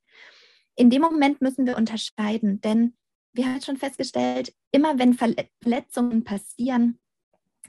[0.75, 2.95] In dem Moment müssen wir unterscheiden, denn
[3.33, 6.99] wir haben schon festgestellt, immer wenn Verletzungen passieren,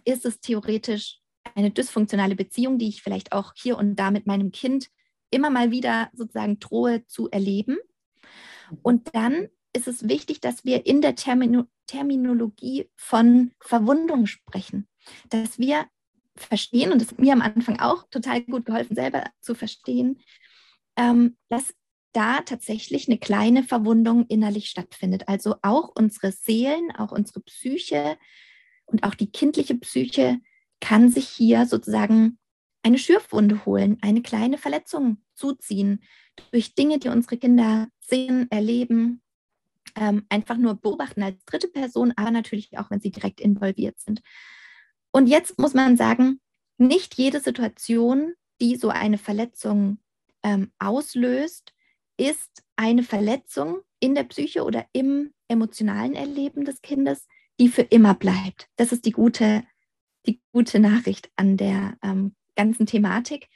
[0.05, 1.21] ist es theoretisch
[1.55, 4.91] eine dysfunktionale Beziehung, die ich vielleicht auch hier und da mit meinem Kind
[5.31, 7.79] immer mal wieder sozusagen drohe zu erleben.
[8.83, 14.87] Und dann ist es wichtig, dass wir in der Termino Terminologie von Verwundung sprechen,
[15.29, 15.87] dass wir
[16.43, 20.21] verstehen, und das hat mir am Anfang auch total gut geholfen, selber zu verstehen,
[20.97, 21.75] ähm, dass
[22.13, 25.29] da tatsächlich eine kleine Verwundung innerlich stattfindet.
[25.29, 28.19] Also auch unsere Seelen, auch unsere Psyche
[28.87, 30.41] und auch die kindliche Psyche
[30.81, 32.39] kann sich hier sozusagen
[32.83, 36.03] eine Schürfwunde holen, eine kleine Verletzung zuziehen
[36.51, 39.23] durch Dinge, die unsere Kinder sehen, erleben,
[39.97, 44.23] ähm, einfach nur beobachten als dritte Person, aber natürlich auch, wenn sie direkt involviert sind.
[45.13, 46.41] Und jetzt muss man sagen,
[46.79, 49.99] nicht jede Situation, die so eine Verletzung
[50.43, 51.73] ähm, auslöst,
[52.17, 57.27] ist eine Verletzung in der Psyche oder im emotionalen Erleben des Kindes,
[57.59, 58.69] die für immer bleibt.
[58.77, 59.63] Das ist die gute,
[60.27, 63.49] die gute Nachricht an der ähm, ganzen Thematik.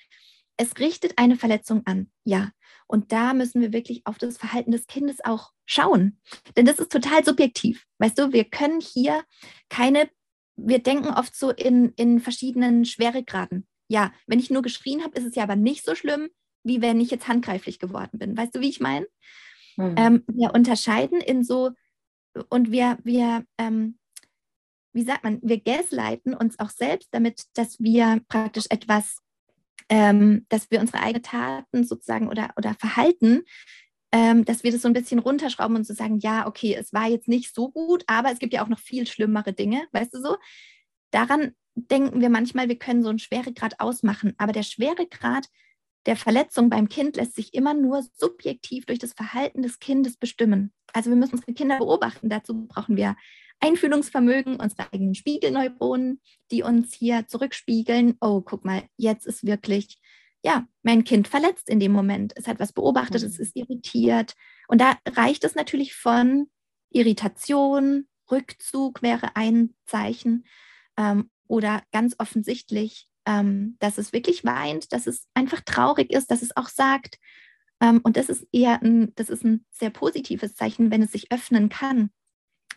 [0.57, 2.51] Es richtet eine Verletzung an, ja.
[2.87, 6.21] Und da müssen wir wirklich auf das Verhalten des Kindes auch schauen.
[6.57, 7.87] Denn das ist total subjektiv.
[7.99, 9.25] Weißt du, wir können hier
[9.69, 10.11] keine,
[10.57, 13.67] wir denken oft so in, in verschiedenen Schweregraden.
[13.89, 16.29] Ja, wenn ich nur geschrien habe, ist es ja aber nicht so schlimm,
[16.63, 18.37] wie wenn ich jetzt handgreiflich geworden bin.
[18.37, 19.07] Weißt du, wie ich meine?
[19.77, 19.95] Mhm.
[19.97, 21.73] Ähm, wir unterscheiden in so,
[22.49, 23.99] und wir, wir ähm,
[24.95, 29.19] wie sagt man, wir gaslighten uns auch selbst damit, dass wir praktisch etwas,
[29.89, 33.43] ähm, dass wir unsere eigenen Taten sozusagen oder, oder Verhalten,
[34.15, 37.09] ähm, dass wir das so ein bisschen runterschrauben und so sagen, ja, okay, es war
[37.09, 40.21] jetzt nicht so gut, aber es gibt ja auch noch viel schlimmere Dinge, weißt du
[40.21, 40.37] so?
[41.11, 45.47] Daran denken wir manchmal, wir können so einen Schweregrad ausmachen, aber der Schweregrad
[46.07, 50.73] der Verletzung beim Kind lässt sich immer nur subjektiv durch das Verhalten des Kindes bestimmen.
[50.93, 52.29] Also wir müssen unsere Kinder beobachten.
[52.29, 53.17] Dazu brauchen wir
[53.59, 56.21] Einfühlungsvermögen, unsere eigenen Spiegelneuronen,
[56.53, 59.99] die uns hier zurückspiegeln, oh, guck mal, jetzt ist wirklich,
[60.45, 62.35] ja, mein Kind verletzt in dem Moment.
[62.37, 63.29] Es hat was beobachtet, mhm.
[63.29, 64.35] es ist irritiert.
[64.69, 66.49] Und da reicht es natürlich von
[66.91, 70.47] Irritation, Rückzug wäre ein Zeichen
[70.97, 76.43] ähm, oder ganz offensichtlich, ähm, dass es wirklich weint, dass es einfach traurig ist, dass
[76.43, 77.19] es auch sagt.
[77.81, 81.33] Ähm, und das ist eher ein, das ist ein sehr positives Zeichen, wenn es sich
[81.33, 82.11] öffnen kann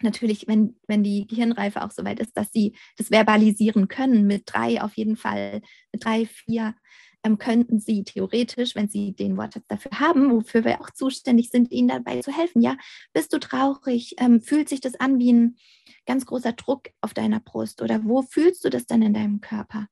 [0.02, 4.44] natürlich, wenn, wenn die Gehirnreife auch so weit ist, dass sie das verbalisieren können, mit
[4.46, 6.76] drei auf jeden Fall, mit drei, vier,
[7.24, 11.72] ähm, könnten sie theoretisch, wenn sie den Wortschatz dafür haben, wofür wir auch zuständig sind,
[11.72, 12.62] ihnen dabei zu helfen.
[12.62, 12.78] Ja,
[13.14, 14.16] bist du traurig?
[14.20, 15.58] Ähm, fühlt sich das an wie ein
[16.06, 17.82] ganz großer Druck auf deiner Brust?
[17.82, 19.88] Oder wo fühlst du das dann in deinem Körper?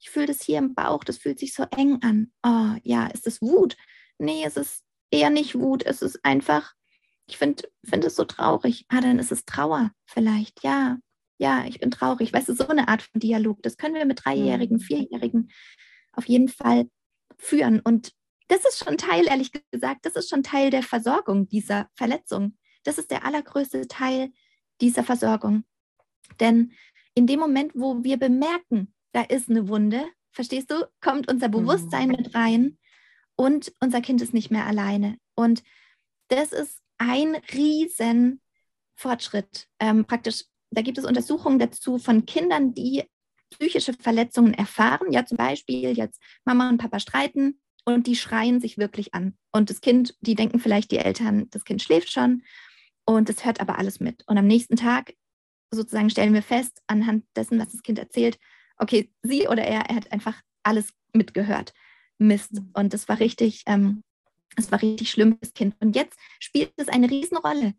[0.00, 2.32] Ich fühle das hier im Bauch, das fühlt sich so eng an.
[2.44, 3.76] Oh ja, ist das Wut?
[4.18, 6.74] Nee, es ist eher nicht Wut, es ist einfach
[7.26, 8.84] ich finde find es so traurig.
[8.88, 10.62] Ah, dann ist es Trauer vielleicht.
[10.62, 10.98] Ja,
[11.38, 12.32] ja, ich bin traurig.
[12.32, 14.80] Weißt du, so eine Art von Dialog, das können wir mit Dreijährigen, mhm.
[14.80, 15.50] Vierjährigen
[16.16, 16.88] auf jeden Fall
[17.36, 17.80] führen.
[17.80, 18.12] Und
[18.48, 22.56] das ist schon Teil, ehrlich gesagt, das ist schon Teil der Versorgung dieser Verletzung.
[22.84, 24.32] Das ist der allergrößte Teil
[24.80, 25.64] dieser Versorgung.
[26.40, 26.72] Denn
[27.14, 32.08] in dem Moment, wo wir bemerken, da ist eine Wunde, verstehst du, kommt unser Bewusstsein
[32.08, 32.16] mhm.
[32.16, 32.78] mit rein
[33.36, 35.16] und unser Kind ist nicht mehr alleine.
[35.34, 35.62] Und
[36.28, 38.40] das ist ein riesen
[38.96, 39.68] Fortschritt.
[39.78, 43.04] Ähm, praktisch, da gibt es Untersuchungen dazu von Kindern, die
[43.58, 45.12] psychische Verletzungen erfahren.
[45.12, 49.36] Ja, zum Beispiel jetzt Mama und Papa streiten und die schreien sich wirklich an.
[49.52, 52.42] Und das Kind, die denken vielleicht, die Eltern, das Kind schläft schon
[53.04, 54.24] und es hört aber alles mit.
[54.26, 55.14] Und am nächsten Tag
[55.70, 58.38] sozusagen stellen wir fest, anhand dessen, was das Kind erzählt,
[58.78, 61.72] okay, sie oder er, er hat einfach alles mitgehört.
[62.18, 62.60] Mist.
[62.74, 64.02] Und das war richtig, ähm,
[64.56, 65.74] das war richtig schlimm, das Kind.
[65.80, 67.74] Und jetzt spielt es eine Riesenrolle.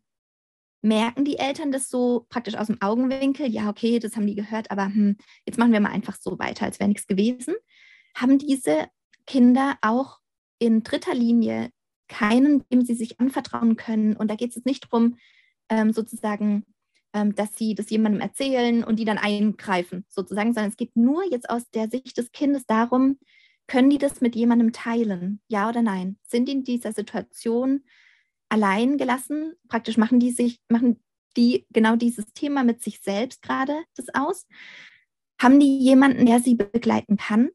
[0.86, 3.48] Merken die Eltern das so praktisch aus dem Augenwinkel?
[3.48, 6.65] Ja, okay, das haben die gehört, aber hm, jetzt machen wir mal einfach so weiter,
[6.65, 7.56] als wäre nichts gewesen.
[8.15, 8.88] Haben diese
[9.26, 10.19] Kinder auch
[10.60, 11.69] in dritter Linie
[12.08, 14.15] keinen, dem sie sich anvertrauen können?
[14.15, 15.17] Und da geht es jetzt nicht darum,
[15.69, 16.65] ähm, sozusagen
[17.15, 21.24] ähm, dass sie das jemandem erzählen und die dann eingreifen, sozusagen, sondern es geht nur
[21.32, 23.17] jetzt aus der Sicht des Kindes darum,
[23.67, 26.19] können die das mit jemandem teilen, ja oder nein?
[26.28, 27.86] Sind die in dieser Situation
[28.49, 29.53] allein gelassen?
[29.67, 31.03] Praktisch machen die sich, machen
[31.38, 34.47] die genau dieses Thema mit sich selbst gerade das aus?
[35.41, 37.49] Haben die jemanden, der sie begleiten kann?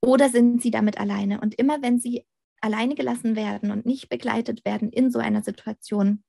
[0.00, 1.40] Oder sind sie damit alleine?
[1.40, 2.24] Und immer wenn sie
[2.60, 6.22] alleine gelassen werden und nicht begleitet werden in so einer Situation,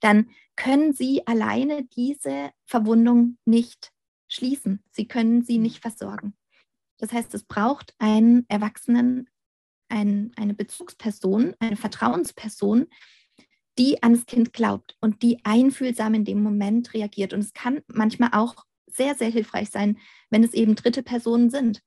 [0.00, 3.92] dann können Sie alleine diese Verwundung nicht
[4.28, 4.82] schließen.
[4.90, 6.34] Sie können sie nicht versorgen.
[6.98, 9.29] Das heißt, es braucht einen Erwachsenen,
[9.90, 12.86] ein, eine Bezugsperson, eine Vertrauensperson,
[13.78, 17.32] die an das Kind glaubt und die einfühlsam in dem Moment reagiert.
[17.32, 19.98] Und es kann manchmal auch sehr, sehr hilfreich sein,
[20.30, 21.82] wenn es eben dritte Personen sind.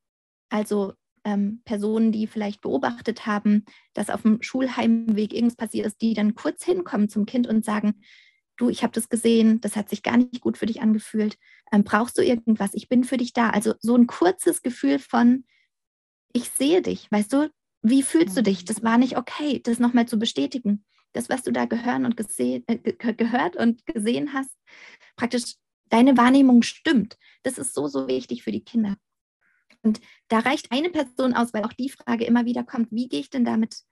[0.50, 6.13] Also ähm, Personen, die vielleicht beobachtet haben, dass auf dem Schulheimweg irgendwas passiert ist, die
[6.13, 8.02] dann kurz hinkommen zum Kind und sagen,
[8.58, 11.38] du, ich habe das gesehen, das hat sich gar nicht gut für dich angefühlt,
[11.72, 13.50] ähm, brauchst du irgendwas, ich bin für dich da.
[13.50, 15.46] Also so ein kurzes Gefühl von,
[16.34, 17.50] ich sehe dich, weißt du,
[17.84, 18.65] wie fühlst du dich?
[18.65, 20.86] Das war nicht okay, das nochmal zu bestätigen.
[21.12, 24.50] Das, was du da gehören und gesehen, äh, gehört und gesehen hast,
[25.15, 25.56] praktisch
[25.89, 27.17] deine Wahrnehmung stimmt.
[27.43, 28.96] Das ist so, so wichtig für die Kinder.
[29.84, 33.19] Und da reicht eine Person aus, weil auch die Frage immer wieder kommt, wie gehe
[33.19, 33.84] ich denn damit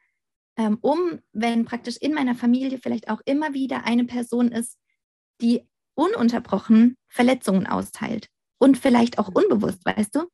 [0.57, 4.77] ähm, um, wenn praktisch in meiner Familie vielleicht auch immer wieder eine Person ist,
[5.41, 8.27] die ununterbrochen Verletzungen austeilt
[8.57, 10.27] und vielleicht auch unbewusst, weißt du?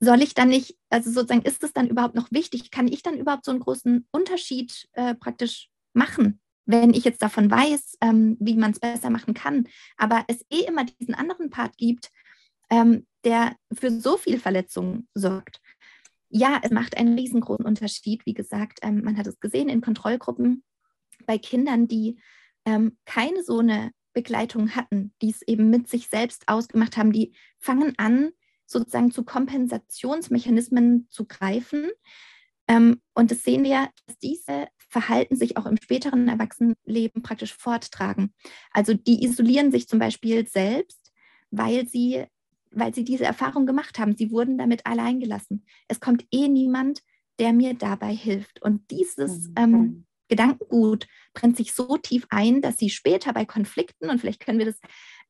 [0.00, 2.70] Soll ich dann nicht, also sozusagen, ist es dann überhaupt noch wichtig?
[2.70, 7.50] Kann ich dann überhaupt so einen großen Unterschied äh, praktisch machen, wenn ich jetzt davon
[7.50, 9.68] weiß, ähm, wie man es besser machen kann?
[9.96, 12.10] Aber es eh immer diesen anderen Part gibt,
[12.70, 15.60] ähm, der für so viel Verletzungen sorgt.
[16.30, 18.24] Ja, es macht einen riesengroßen Unterschied.
[18.24, 20.62] Wie gesagt, ähm, man hat es gesehen in Kontrollgruppen
[21.26, 22.20] bei Kindern, die
[22.64, 27.34] ähm, keine so eine Begleitung hatten, die es eben mit sich selbst ausgemacht haben, die
[27.58, 28.30] fangen an,
[28.70, 31.90] sozusagen zu Kompensationsmechanismen zu greifen.
[32.68, 38.32] Ähm, und das sehen wir, dass diese Verhalten sich auch im späteren Erwachsenenleben praktisch forttragen.
[38.72, 41.12] Also die isolieren sich zum Beispiel selbst,
[41.50, 42.26] weil sie
[42.72, 44.16] weil sie diese Erfahrung gemacht haben.
[44.16, 45.64] Sie wurden damit allein gelassen.
[45.88, 47.02] Es kommt eh niemand,
[47.38, 48.62] der mir dabei hilft.
[48.62, 49.54] Und dieses mhm.
[49.56, 54.58] ähm, Gedankengut brennt sich so tief ein, dass sie später bei Konflikten, und vielleicht können
[54.58, 54.78] wir das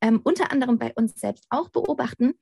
[0.03, 2.35] ähm, unter anderem bei uns selbst auch beobachten,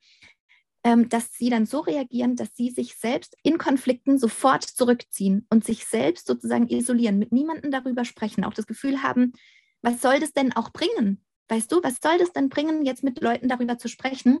[0.95, 5.85] dass sie dann so reagieren, dass sie sich selbst in Konflikten sofort zurückziehen und sich
[5.85, 9.33] selbst sozusagen isolieren, mit niemandem darüber sprechen, auch das Gefühl haben,
[9.81, 11.23] was soll das denn auch bringen?
[11.47, 14.39] Weißt du, was soll das denn bringen, jetzt mit Leuten darüber zu sprechen?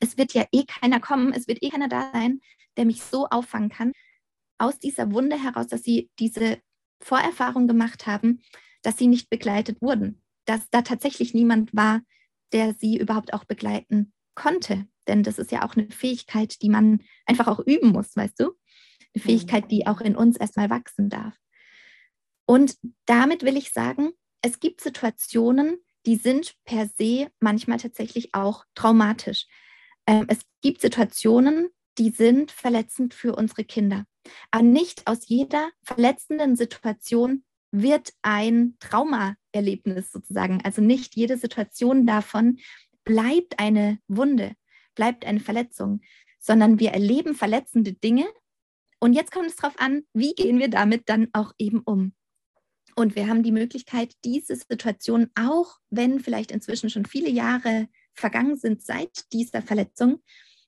[0.00, 2.40] es wird ja eh keiner kommen, es wird eh keiner da sein,
[2.76, 3.92] der mich so auffangen kann.
[4.58, 6.58] Aus dieser Wunde heraus, dass sie diese
[7.00, 8.42] Vorerfahrung gemacht haben,
[8.82, 12.02] dass sie nicht begleitet wurden, dass da tatsächlich niemand war,
[12.52, 14.86] der sie überhaupt auch begleiten konnte.
[15.08, 18.44] Denn das ist ja auch eine Fähigkeit, die man einfach auch üben muss, weißt du?
[18.44, 18.52] Eine
[19.14, 19.20] mhm.
[19.20, 21.34] Fähigkeit, die auch in uns erstmal wachsen darf.
[22.46, 24.12] Und damit will ich sagen,
[24.42, 29.46] es gibt Situationen, die sind per se manchmal tatsächlich auch traumatisch.
[30.06, 34.04] Ähm, es gibt Situationen, die sind verletzend für unsere Kinder.
[34.50, 40.60] Aber nicht aus jeder verletzenden Situation wird ein Traumaerlebnis sozusagen.
[40.64, 42.58] Also nicht jede Situation davon
[43.04, 44.54] bleibt eine Wunde,
[44.94, 46.00] bleibt eine Verletzung,
[46.38, 48.26] sondern wir erleben verletzende Dinge.
[49.00, 52.14] Und jetzt kommt es darauf an, wie gehen wir damit dann auch eben um.
[52.96, 58.56] Und wir haben die Möglichkeit, diese Situation, auch wenn vielleicht inzwischen schon viele Jahre vergangen
[58.56, 60.22] sind seit dieser Verletzung,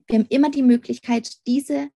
[0.08, 1.90] wir haben immer die Möglichkeit, diese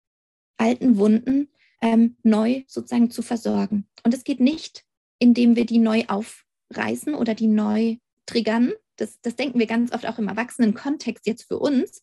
[0.57, 1.49] alten Wunden
[1.81, 3.89] ähm, neu sozusagen zu versorgen.
[4.05, 4.85] Und es geht nicht,
[5.19, 8.73] indem wir die neu aufreißen oder die neu triggern.
[8.97, 12.03] Das, das denken wir ganz oft auch im Erwachsenen-Kontext jetzt für uns.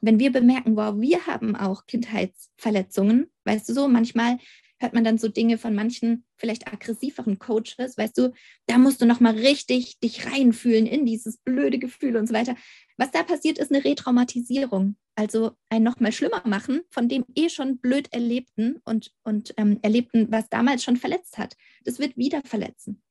[0.00, 4.38] Wenn wir bemerken, wow, wir haben auch Kindheitsverletzungen, weißt du so, manchmal
[4.78, 8.32] hört man dann so Dinge von manchen vielleicht aggressiveren Coaches, weißt du,
[8.66, 12.56] da musst du noch mal richtig dich reinfühlen in dieses blöde Gefühl und so weiter.
[12.98, 17.48] Was da passiert, ist eine Retraumatisierung, also ein noch mal schlimmer machen von dem eh
[17.48, 21.56] schon blöd erlebten und, und ähm, erlebten, was damals schon verletzt hat.
[21.84, 23.02] Das wird wieder verletzen.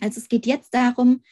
[0.00, 1.22] Also es geht jetzt darum,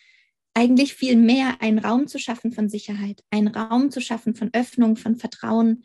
[0.54, 4.96] eigentlich viel mehr einen Raum zu schaffen von Sicherheit, einen Raum zu schaffen von Öffnung,
[4.96, 5.84] von Vertrauen.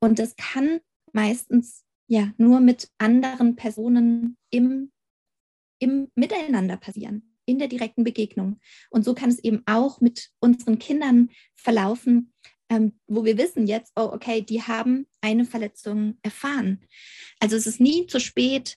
[0.00, 0.80] Und das kann
[1.12, 4.90] meistens ja nur mit anderen Personen im,
[5.78, 8.58] im Miteinander passieren, in der direkten Begegnung.
[8.90, 12.32] Und so kann es eben auch mit unseren Kindern verlaufen,
[12.70, 16.84] ähm, wo wir wissen jetzt, oh, okay, die haben eine Verletzung erfahren.
[17.40, 18.76] Also es ist nie zu spät,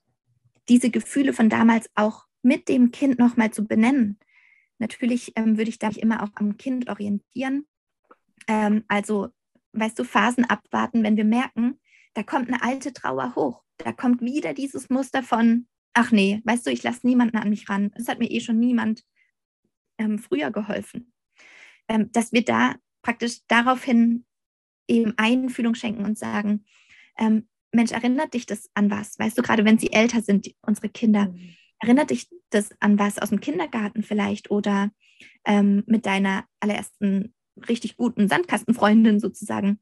[0.70, 4.18] diese Gefühle von damals auch mit dem Kind nochmal zu benennen.
[4.82, 7.68] Natürlich ähm, würde ich da mich immer auch am Kind orientieren.
[8.48, 9.30] Ähm, also,
[9.74, 11.80] weißt du, Phasen abwarten, wenn wir merken,
[12.16, 13.64] da kommt eine alte Trauer hoch.
[13.78, 17.70] Da kommt wieder dieses Muster von, ach nee, weißt du, ich lasse niemanden an mich
[17.70, 17.92] ran.
[17.94, 19.04] Es hat mir eh schon niemand
[20.00, 21.14] ähm, früher geholfen.
[21.88, 24.26] Ähm, dass wir da praktisch daraufhin
[24.88, 26.66] eben Einfühlung schenken und sagen,
[27.20, 29.20] ähm, Mensch, erinnert dich das an was?
[29.20, 31.56] Weißt du, gerade wenn sie älter sind, unsere Kinder, mhm.
[31.82, 34.92] Erinnert dich das an was aus dem Kindergarten vielleicht oder
[35.46, 37.34] ähm, mit deiner allerersten
[37.68, 39.80] richtig guten Sandkastenfreundin sozusagen.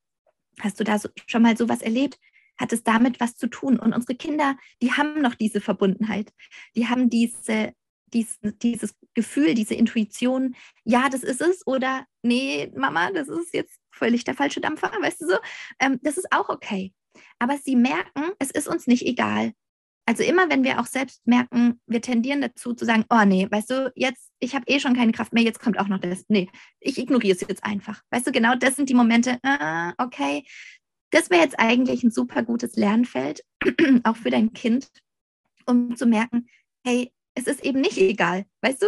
[0.60, 2.18] Hast du da so, schon mal sowas erlebt?
[2.58, 3.80] Hat es damit was zu tun?
[3.80, 6.34] Und unsere Kinder, die haben noch diese Verbundenheit.
[6.76, 7.74] Die haben diese,
[8.08, 13.80] dies, dieses Gefühl, diese Intuition, ja, das ist es, oder nee, Mama, das ist jetzt
[13.92, 15.38] völlig der falsche Dampfer, weißt du so?
[15.80, 16.94] Ähm, das ist auch okay.
[17.40, 19.54] Aber sie merken, es ist uns nicht egal.
[20.10, 23.70] Also immer, wenn wir auch selbst merken, wir tendieren dazu zu sagen, oh nee, weißt
[23.70, 26.26] du, jetzt, ich habe eh schon keine Kraft mehr, jetzt kommt auch noch das.
[26.30, 26.50] Nee,
[26.80, 28.02] ich ignoriere es jetzt einfach.
[28.10, 30.48] Weißt du, genau das sind die Momente, ah, okay,
[31.12, 33.46] das wäre jetzt eigentlich ein super gutes Lernfeld,
[34.04, 34.90] auch für dein Kind,
[35.68, 36.48] um zu merken,
[36.84, 38.88] hey, es ist eben nicht egal, weißt du,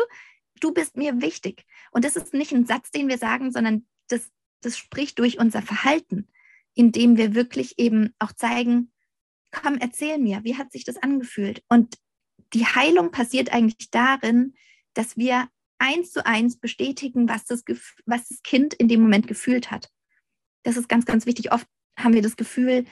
[0.59, 1.65] du bist mir wichtig.
[1.91, 5.61] Und das ist nicht ein Satz, den wir sagen, sondern das, das spricht durch unser
[5.61, 6.29] Verhalten,
[6.73, 8.91] indem wir wirklich eben auch zeigen,
[9.51, 11.63] komm, erzähl mir, wie hat sich das angefühlt?
[11.69, 11.97] Und
[12.53, 14.53] die Heilung passiert eigentlich darin,
[14.93, 15.47] dass wir
[15.79, 17.63] eins zu eins bestätigen, was das,
[18.05, 19.89] was das Kind in dem Moment gefühlt hat.
[20.63, 21.51] Das ist ganz, ganz wichtig.
[21.51, 22.85] Oft haben wir das Gefühl,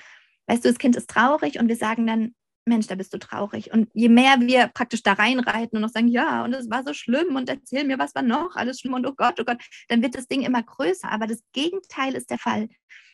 [0.48, 2.34] weißt du, das Kind ist traurig und wir sagen dann,
[2.66, 3.72] Mensch, da bist du traurig.
[3.74, 6.94] Und je mehr wir praktisch da reinreiten und noch sagen, ja, und es war so
[6.94, 10.02] schlimm und erzähl mir, was war noch alles schlimm und oh Gott, oh Gott, dann
[10.02, 11.12] wird das Ding immer größer.
[11.12, 12.70] Aber das Gegenteil ist der Fall.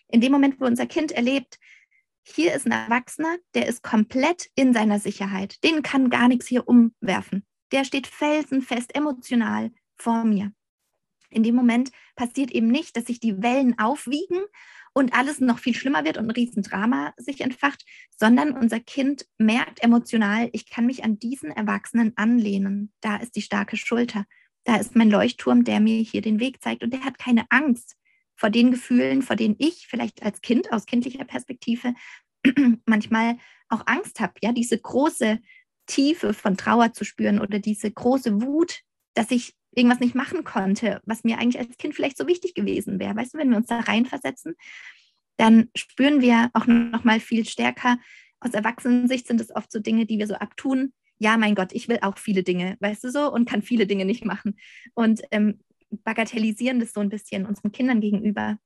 [0.07, 1.57] In dem Moment, wo unser Kind erlebt,
[2.27, 5.63] hier ist ein Erwachsener, der ist komplett in seiner Sicherheit.
[5.63, 7.45] Den kann gar nichts hier umwerfen.
[7.71, 10.51] Der steht felsenfest emotional vor mir.
[11.29, 14.39] In dem Moment passiert eben nicht, dass sich die Wellen aufwiegen
[14.93, 17.85] und alles noch viel schlimmer wird und ein Riesendrama sich entfacht,
[18.17, 22.91] sondern unser Kind merkt emotional, ich kann mich an diesen Erwachsenen anlehnen.
[23.01, 24.25] Da ist die starke Schulter.
[24.63, 27.97] Da ist mein Leuchtturm, der mir hier den Weg zeigt und der hat keine Angst
[28.35, 31.93] vor den Gefühlen, vor denen ich vielleicht als Kind aus kindlicher Perspektive
[32.85, 33.37] manchmal
[33.69, 35.39] auch Angst habe, ja, diese große
[35.87, 38.81] Tiefe von Trauer zu spüren oder diese große Wut,
[39.13, 42.99] dass ich irgendwas nicht machen konnte, was mir eigentlich als Kind vielleicht so wichtig gewesen
[42.99, 43.15] wäre.
[43.15, 44.55] Weißt du, wenn wir uns da reinversetzen,
[45.37, 47.97] dann spüren wir auch noch mal viel stärker.
[48.39, 50.93] Aus Erwachsenensicht sind es oft so Dinge, die wir so abtun.
[51.17, 54.05] Ja, mein Gott, ich will auch viele Dinge, weißt du so, und kann viele Dinge
[54.05, 54.57] nicht machen.
[54.93, 55.59] Und ähm,
[55.89, 58.57] bagatellisieren das so ein bisschen unseren Kindern gegenüber.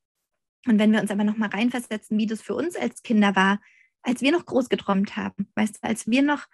[0.68, 3.62] Und wenn wir uns aber noch mal reinversetzen, wie das für uns als Kinder war,
[4.02, 6.48] als wir noch groß geträumt haben, weißt du, als wir noch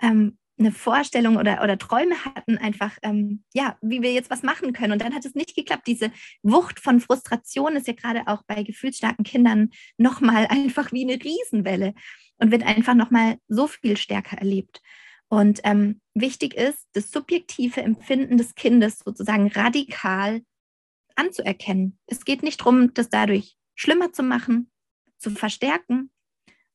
[0.00, 4.72] ähm, eine Vorstellung oder, oder Träume hatten, einfach, ähm, ja, wie wir jetzt was machen
[4.72, 4.92] können.
[4.92, 5.86] Und dann hat es nicht geklappt.
[5.86, 6.12] Diese
[6.42, 11.94] Wucht von Frustration ist ja gerade auch bei gefühlsstarken Kindern nochmal einfach wie eine Riesenwelle
[12.38, 14.80] und wird einfach nochmal so viel stärker erlebt.
[15.32, 20.42] Und ähm, wichtig ist, das subjektive Empfinden des Kindes sozusagen radikal
[21.16, 21.98] anzuerkennen.
[22.06, 24.70] Es geht nicht darum, das dadurch schlimmer zu machen,
[25.16, 26.10] zu verstärken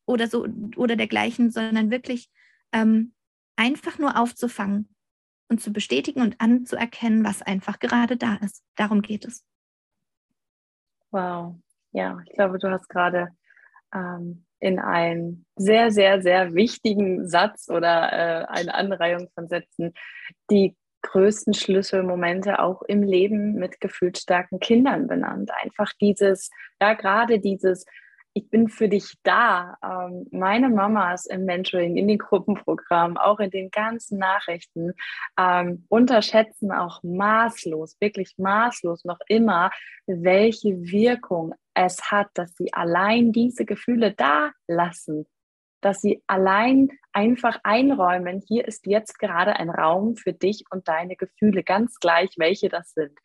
[0.08, 2.32] oder so oder dergleichen, sondern wirklich
[2.72, 3.14] ähm,
[3.58, 4.90] einfach nur aufzufangen
[5.50, 8.64] und zu bestätigen und anzuerkennen, was einfach gerade da ist.
[8.74, 9.46] Darum geht es.
[11.12, 11.58] Wow,
[11.92, 13.38] ja, ich glaube, du hast gerade
[13.94, 19.94] ähm, in einen sehr, sehr, sehr wichtigen Satz oder äh, eine Anreihung von Sätzen
[20.50, 25.52] die größten Schlüsselmomente auch im Leben mit gefühlsstarken Kindern benannt.
[25.64, 26.50] Einfach dieses,
[26.82, 27.86] ja, gerade dieses,
[28.38, 29.78] ich bin für dich da.
[29.84, 34.94] Ähm, meine Mamas im Mentoring, in den Gruppenprogrammen, auch in den ganzen Nachrichten
[35.40, 39.72] ähm, unterschätzen auch maßlos, wirklich maßlos noch immer,
[40.06, 45.28] welche Wirkung es hat, dass sie allein diese Gefühle da lassen,
[45.82, 51.16] dass sie allein einfach einräumen, hier ist jetzt gerade ein Raum für dich und deine
[51.16, 53.18] Gefühle, ganz gleich, welche das sind.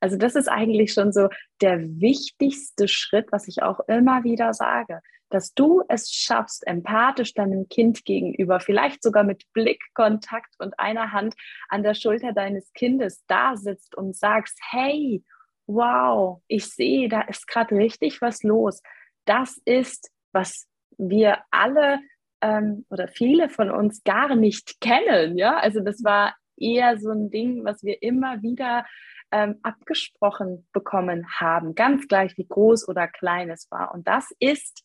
[0.00, 1.28] Also das ist eigentlich schon so
[1.62, 5.00] der wichtigste Schritt, was ich auch immer wieder sage,
[5.30, 11.34] dass du es schaffst, empathisch deinem Kind gegenüber, vielleicht sogar mit Blickkontakt und einer Hand
[11.70, 15.24] an der Schulter deines Kindes da sitzt und sagst, hey,
[15.66, 18.82] wow, ich sehe, da ist gerade richtig was los.
[19.24, 20.66] Das ist, was
[20.98, 22.00] wir alle
[22.40, 25.38] ähm, oder viele von uns gar nicht kennen.
[25.38, 28.84] Ja, also das war eher so ein Ding, was wir immer wieder
[29.32, 33.92] ähm, abgesprochen bekommen haben, ganz gleich wie groß oder klein es war.
[33.94, 34.84] Und das ist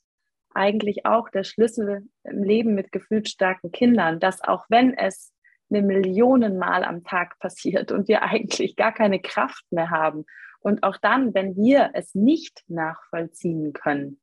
[0.54, 5.32] eigentlich auch der Schlüssel im Leben mit gefühlsstarken Kindern, dass auch wenn es
[5.70, 10.26] eine Millionen Mal am Tag passiert und wir eigentlich gar keine Kraft mehr haben
[10.62, 14.20] und auch dann, wenn wir es nicht nachvollziehen können,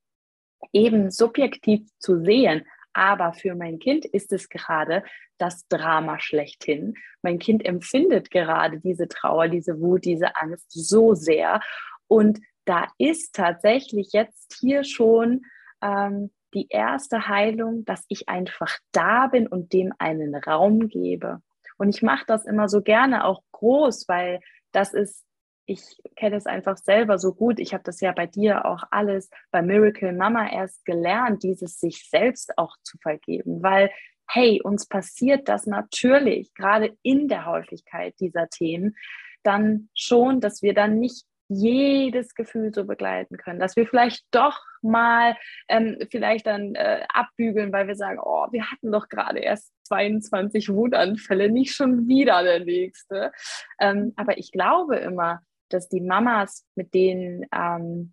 [0.73, 5.03] eben subjektiv zu sehen, aber für mein Kind ist es gerade
[5.37, 6.95] das Drama schlechthin.
[7.21, 11.61] Mein Kind empfindet gerade diese Trauer, diese Wut, diese Angst so sehr.
[12.09, 15.43] Und da ist tatsächlich jetzt hier schon
[15.83, 21.43] ähm, die erste Heilung, dass ich einfach da bin und dem einen Raum gebe.
[21.77, 24.41] Und ich mache das immer so gerne auch groß, weil
[24.73, 25.26] das ist
[25.67, 27.59] ich kenne es einfach selber so gut.
[27.59, 32.09] Ich habe das ja bei dir auch alles bei Miracle Mama erst gelernt, dieses sich
[32.09, 33.91] selbst auch zu vergeben, weil
[34.29, 38.97] hey, uns passiert das natürlich, gerade in der Häufigkeit dieser Themen,
[39.43, 44.59] dann schon, dass wir dann nicht jedes Gefühl so begleiten können, dass wir vielleicht doch
[44.83, 45.37] mal
[45.69, 50.71] ähm, vielleicht dann äh, abbügeln, weil wir sagen, oh, wir hatten doch gerade erst 22
[50.71, 53.31] Wutanfälle, nicht schon wieder der nächste.
[53.79, 58.13] Ähm, aber ich glaube immer, dass die Mamas, mit denen ähm,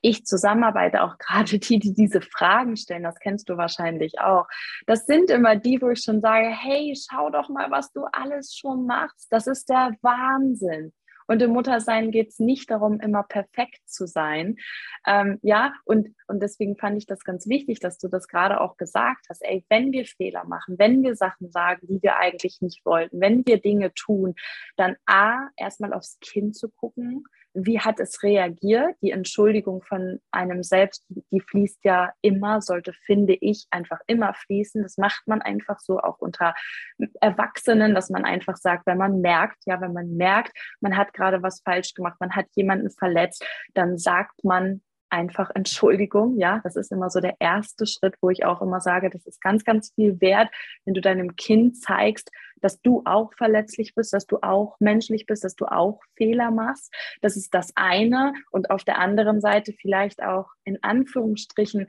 [0.00, 4.46] ich zusammenarbeite, auch gerade die, die diese Fragen stellen, das kennst du wahrscheinlich auch,
[4.86, 8.54] das sind immer die, wo ich schon sage, hey, schau doch mal, was du alles
[8.54, 9.28] schon machst.
[9.30, 10.92] Das ist der Wahnsinn.
[11.26, 14.56] Und im Muttersein geht es nicht darum, immer perfekt zu sein.
[15.06, 18.76] Ähm, ja, und, und deswegen fand ich das ganz wichtig, dass du das gerade auch
[18.76, 19.42] gesagt hast.
[19.42, 23.44] Ey, wenn wir Fehler machen, wenn wir Sachen sagen, die wir eigentlich nicht wollten, wenn
[23.46, 24.34] wir Dinge tun,
[24.76, 27.24] dann A, erstmal aufs Kind zu gucken,
[27.54, 28.96] wie hat es reagiert?
[29.00, 34.82] Die Entschuldigung von einem selbst, die fließt ja immer, sollte, finde ich, einfach immer fließen.
[34.82, 36.54] Das macht man einfach so auch unter
[37.20, 41.42] Erwachsenen, dass man einfach sagt, wenn man merkt, ja, wenn man merkt, man hat gerade
[41.42, 44.82] was falsch gemacht, man hat jemanden verletzt, dann sagt man,
[45.14, 46.36] einfach Entschuldigung.
[46.38, 49.40] Ja, das ist immer so der erste Schritt, wo ich auch immer sage, das ist
[49.40, 50.50] ganz, ganz viel wert,
[50.84, 55.44] wenn du deinem Kind zeigst, dass du auch verletzlich bist, dass du auch menschlich bist,
[55.44, 56.92] dass du auch Fehler machst.
[57.22, 58.34] Das ist das eine.
[58.50, 61.86] Und auf der anderen Seite vielleicht auch in Anführungsstrichen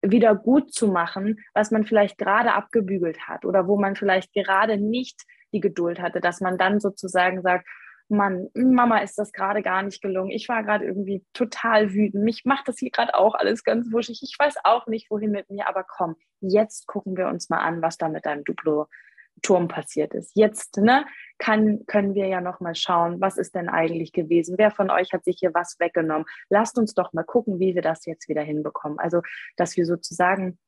[0.00, 4.78] wieder gut zu machen, was man vielleicht gerade abgebügelt hat oder wo man vielleicht gerade
[4.78, 7.68] nicht die Geduld hatte, dass man dann sozusagen sagt,
[8.08, 10.30] Mann, Mama ist das gerade gar nicht gelungen.
[10.30, 12.24] Ich war gerade irgendwie total wütend.
[12.24, 14.20] Mich macht das hier gerade auch alles ganz wuschig.
[14.22, 17.82] Ich weiß auch nicht, wohin mit mir, aber komm, jetzt gucken wir uns mal an,
[17.82, 20.32] was da mit deinem Duplo-Turm passiert ist.
[20.34, 21.06] Jetzt ne,
[21.38, 24.56] kann, können wir ja noch mal schauen, was ist denn eigentlich gewesen?
[24.58, 26.26] Wer von euch hat sich hier was weggenommen?
[26.50, 28.98] Lasst uns doch mal gucken, wie wir das jetzt wieder hinbekommen.
[28.98, 29.22] Also,
[29.56, 30.58] dass wir sozusagen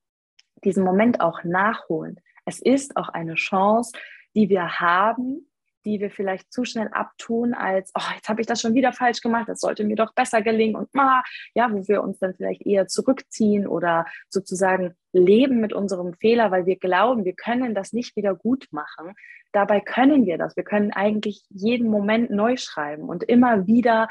[0.64, 2.20] diesen Moment auch nachholen.
[2.46, 3.92] Es ist auch eine Chance,
[4.34, 5.48] die wir haben,
[5.84, 9.20] die wir vielleicht zu schnell abtun als, oh, jetzt habe ich das schon wieder falsch
[9.20, 11.22] gemacht, das sollte mir doch besser gelingen und ma,
[11.54, 16.66] ja, wo wir uns dann vielleicht eher zurückziehen oder sozusagen leben mit unserem Fehler, weil
[16.66, 19.14] wir glauben, wir können das nicht wieder gut machen.
[19.52, 20.56] Dabei können wir das.
[20.56, 24.08] Wir können eigentlich jeden Moment neu schreiben und immer wieder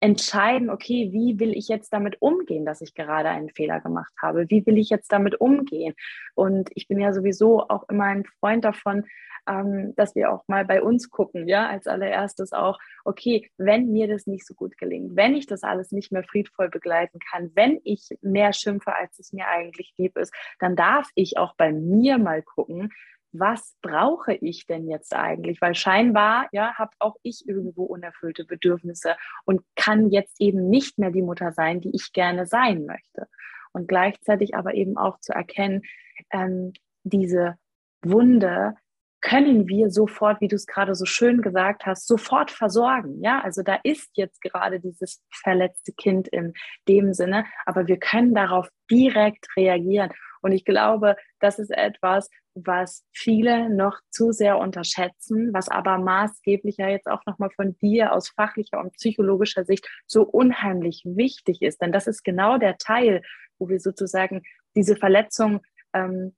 [0.00, 4.48] entscheiden, okay, wie will ich jetzt damit umgehen, dass ich gerade einen Fehler gemacht habe?
[4.48, 5.94] Wie will ich jetzt damit umgehen?
[6.34, 9.04] Und ich bin ja sowieso auch immer ein Freund davon,
[9.48, 14.06] ähm, dass wir auch mal bei uns gucken, ja, als allererstes auch, okay, wenn mir
[14.06, 17.80] das nicht so gut gelingt, wenn ich das alles nicht mehr friedvoll begleiten kann, wenn
[17.84, 22.18] ich mehr schimpfe, als es mir eigentlich lieb ist, dann darf ich auch bei mir
[22.18, 22.92] mal gucken,
[23.32, 25.60] was brauche ich denn jetzt eigentlich?
[25.60, 31.10] Weil scheinbar, ja, habe auch ich irgendwo unerfüllte Bedürfnisse und kann jetzt eben nicht mehr
[31.10, 33.28] die Mutter sein, die ich gerne sein möchte.
[33.72, 35.82] Und gleichzeitig aber eben auch zu erkennen,
[36.30, 36.72] ähm,
[37.04, 37.56] diese
[38.02, 38.74] Wunde
[39.20, 43.20] können wir sofort, wie du es gerade so schön gesagt hast, sofort versorgen.
[43.20, 46.54] Ja, also da ist jetzt gerade dieses verletzte Kind in
[46.86, 50.10] dem Sinne, aber wir können darauf direkt reagieren.
[50.42, 56.76] Und ich glaube, das ist etwas, was viele noch zu sehr unterschätzen, was aber maßgeblich
[56.76, 61.80] ja jetzt auch nochmal von dir aus fachlicher und psychologischer Sicht so unheimlich wichtig ist.
[61.80, 63.22] Denn das ist genau der Teil,
[63.58, 64.42] wo wir sozusagen
[64.74, 65.60] diese Verletzung
[65.92, 66.34] ähm,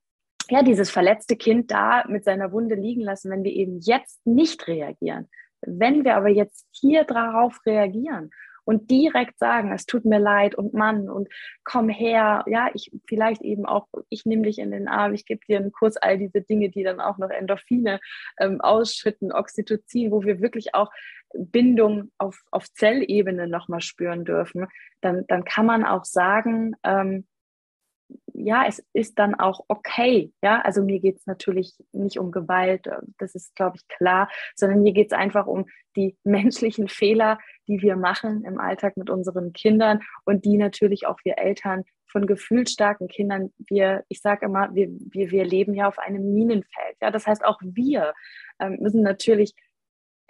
[0.51, 4.67] ja, dieses verletzte Kind da mit seiner Wunde liegen lassen, wenn wir eben jetzt nicht
[4.67, 5.29] reagieren.
[5.61, 8.31] Wenn wir aber jetzt hier darauf reagieren
[8.71, 11.29] und direkt sagen, es tut mir leid und Mann und
[11.65, 15.45] komm her, ja, ich vielleicht eben auch, ich nehme dich in den Arm, ich gebe
[15.45, 17.99] dir einen Kurs, all diese Dinge, die dann auch noch Endorphine
[18.39, 20.93] ähm, ausschütten, Oxytocin, wo wir wirklich auch
[21.35, 24.69] Bindung auf, auf Zellebene nochmal spüren dürfen,
[25.01, 27.27] dann, dann kann man auch sagen, ähm,
[28.33, 30.33] ja, es ist dann auch okay.
[30.43, 34.29] Ja, also mir geht es natürlich nicht um Gewalt, äh, das ist, glaube ich, klar,
[34.55, 37.39] sondern mir geht es einfach um die menschlichen Fehler,
[37.69, 42.27] die wir machen im Alltag mit unseren Kindern und die natürlich auch wir Eltern von
[42.27, 46.97] gefühlsstarken Kindern, wir, ich sage immer, wir, wir, wir leben ja auf einem Minenfeld.
[47.01, 48.15] Ja, das heißt, auch wir
[48.59, 49.55] ähm, müssen natürlich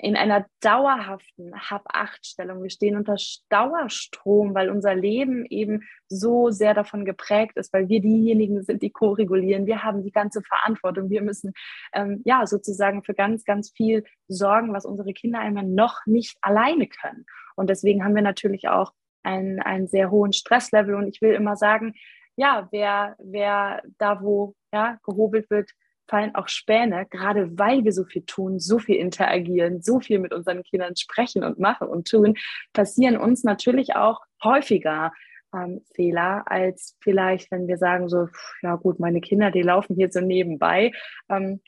[0.03, 2.63] in einer dauerhaften Hab-Acht-Stellung.
[2.63, 3.17] Wir stehen unter
[3.51, 8.91] Dauerstrom, weil unser Leben eben so sehr davon geprägt ist, weil wir diejenigen sind, die
[8.91, 9.67] ko-regulieren.
[9.67, 11.11] Wir haben die ganze Verantwortung.
[11.11, 11.53] Wir müssen
[11.93, 16.87] ähm, ja sozusagen für ganz, ganz viel sorgen, was unsere Kinder einmal noch nicht alleine
[16.87, 17.27] können.
[17.55, 18.93] Und deswegen haben wir natürlich auch
[19.23, 20.95] einen, einen sehr hohen Stresslevel.
[20.95, 21.93] Und ich will immer sagen,
[22.37, 25.73] ja, wer, wer da, wo ja, gehobelt wird,
[26.11, 30.35] fallen auch Späne, gerade weil wir so viel tun, so viel interagieren, so viel mit
[30.35, 32.35] unseren Kindern sprechen und machen und tun,
[32.73, 35.13] passieren uns natürlich auch häufiger
[35.55, 38.29] ähm, Fehler, als vielleicht, wenn wir sagen, so,
[38.63, 40.93] ja gut, meine Kinder, die laufen hier so nebenbei,
[41.29, 41.61] ähm,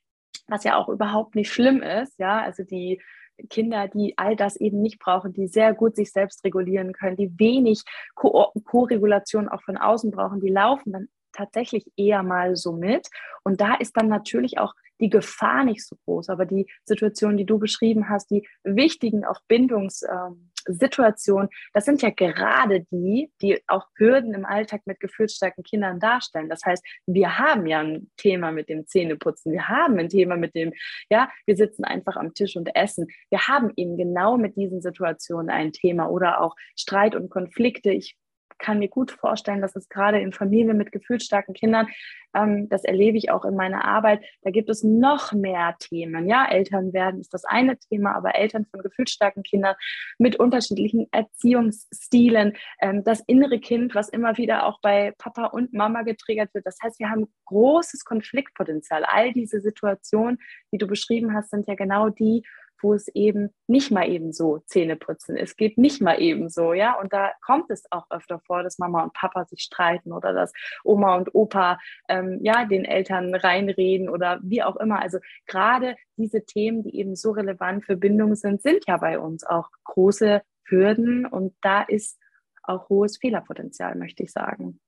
[0.49, 3.01] was ja auch überhaupt nicht schlimm ist, ja, also die
[3.49, 7.38] Kinder, die all das eben nicht brauchen, die sehr gut sich selbst regulieren können, die
[7.38, 7.82] wenig
[8.14, 13.08] Co-Regulation auch von außen brauchen, die laufen dann tatsächlich eher mal so mit.
[13.44, 16.30] Und da ist dann natürlich auch die Gefahr nicht so groß.
[16.30, 22.10] Aber die Situation, die du beschrieben hast, die wichtigen auch Bindungssituationen, ähm, das sind ja
[22.10, 26.48] gerade die, die auch Hürden im Alltag mit gefühlsstarken Kindern darstellen.
[26.48, 29.52] Das heißt, wir haben ja ein Thema mit dem Zähneputzen.
[29.52, 30.72] Wir haben ein Thema mit dem,
[31.10, 33.08] ja, wir sitzen einfach am Tisch und essen.
[33.28, 37.90] Wir haben eben genau mit diesen Situationen ein Thema oder auch Streit und Konflikte.
[37.90, 38.16] Ich
[38.62, 41.88] kann mir gut vorstellen, dass es gerade in Familien mit gefühlsstarken Kindern,
[42.34, 46.28] ähm, das erlebe ich auch in meiner Arbeit, da gibt es noch mehr Themen.
[46.28, 49.74] Ja, Eltern werden ist das eine Thema, aber Eltern von gefühlsstarken Kindern
[50.16, 56.02] mit unterschiedlichen Erziehungsstilen, ähm, das innere Kind, was immer wieder auch bei Papa und Mama
[56.02, 56.64] getriggert wird.
[56.64, 59.04] Das heißt, wir haben großes Konfliktpotenzial.
[59.04, 60.38] All diese Situationen,
[60.72, 62.44] die du beschrieben hast, sind ja genau die,
[62.82, 65.36] wo es eben nicht mal eben so Zähne putzen.
[65.36, 66.98] Es geht nicht mal eben so, ja.
[67.00, 70.52] Und da kommt es auch öfter vor, dass Mama und Papa sich streiten oder dass
[70.84, 71.78] Oma und Opa
[72.08, 75.00] ähm, ja den Eltern reinreden oder wie auch immer.
[75.00, 79.44] Also gerade diese Themen, die eben so relevant für Bindung sind, sind ja bei uns
[79.44, 82.18] auch große Hürden und da ist
[82.62, 84.80] auch hohes Fehlerpotenzial, möchte ich sagen.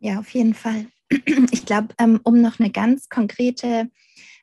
[0.00, 0.86] Ja, auf jeden Fall.
[1.52, 3.90] Ich glaube, ähm, um noch eine ganz konkrete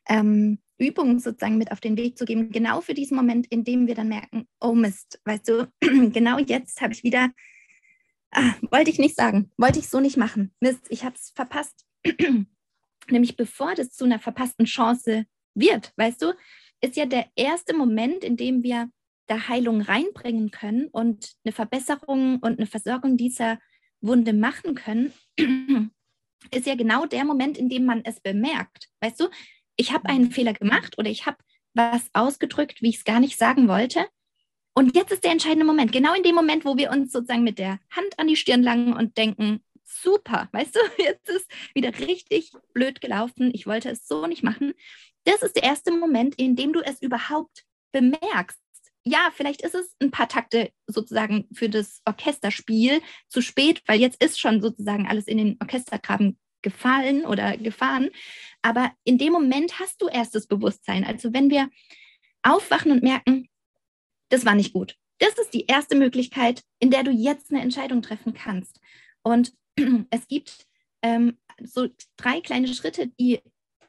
[0.08, 3.86] ähm, Übung sozusagen mit auf den Weg zu geben, genau für diesen Moment, in dem
[3.86, 7.30] wir dann merken, oh Mist, weißt du, genau jetzt habe ich wieder,
[8.32, 10.54] ah, wollte ich nicht sagen, wollte ich so nicht machen.
[10.60, 11.86] Mist, ich habe es verpasst.
[13.10, 16.34] Nämlich bevor das zu einer verpassten Chance wird, weißt du,
[16.80, 18.90] ist ja der erste Moment, in dem wir
[19.26, 23.58] da Heilung reinbringen können und eine Verbesserung und eine Versorgung dieser
[24.00, 25.12] Wunde machen können,
[26.50, 28.88] ist ja genau der Moment, in dem man es bemerkt.
[29.00, 29.28] Weißt du,
[29.76, 31.38] ich habe einen Fehler gemacht oder ich habe
[31.74, 34.06] was ausgedrückt, wie ich es gar nicht sagen wollte.
[34.74, 37.58] Und jetzt ist der entscheidende Moment, genau in dem Moment, wo wir uns sozusagen mit
[37.58, 42.52] der Hand an die Stirn langen und denken, super, weißt du, jetzt ist wieder richtig
[42.72, 44.72] blöd gelaufen, ich wollte es so nicht machen.
[45.24, 48.58] Das ist der erste Moment, in dem du es überhaupt bemerkst.
[49.04, 54.22] Ja, vielleicht ist es ein paar Takte sozusagen für das Orchesterspiel zu spät, weil jetzt
[54.22, 58.10] ist schon sozusagen alles in den Orchestergraben gefallen oder gefahren.
[58.62, 61.04] Aber in dem Moment hast du erst das Bewusstsein.
[61.04, 61.68] Also wenn wir
[62.42, 63.48] aufwachen und merken,
[64.28, 64.96] das war nicht gut.
[65.18, 68.80] Das ist die erste Möglichkeit, in der du jetzt eine Entscheidung treffen kannst.
[69.22, 69.52] Und
[70.10, 70.66] es gibt
[71.02, 73.40] ähm, so drei kleine Schritte, die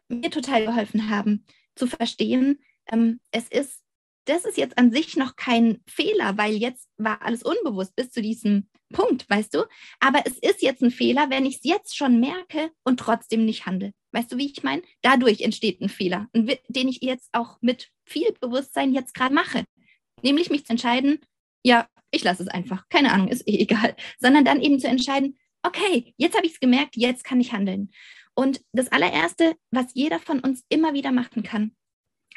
[0.10, 1.46] mir total geholfen haben,
[1.76, 2.60] zu verstehen,
[2.92, 3.84] ähm, es ist
[4.26, 8.22] das ist jetzt an sich noch kein Fehler, weil jetzt war alles unbewusst bis zu
[8.22, 9.66] diesem Punkt, weißt du?
[10.00, 13.66] Aber es ist jetzt ein Fehler, wenn ich es jetzt schon merke und trotzdem nicht
[13.66, 13.92] handle.
[14.14, 14.82] Weißt du, wie ich meine?
[15.02, 19.66] Dadurch entsteht ein Fehler, den ich jetzt auch mit viel Bewusstsein jetzt gerade mache.
[20.22, 21.20] Nämlich mich zu entscheiden,
[21.64, 25.38] ja, ich lasse es einfach, keine Ahnung, ist eh egal, sondern dann eben zu entscheiden,
[25.64, 27.92] okay, jetzt habe ich es gemerkt, jetzt kann ich handeln.
[28.36, 31.76] Und das allererste, was jeder von uns immer wieder machen kann,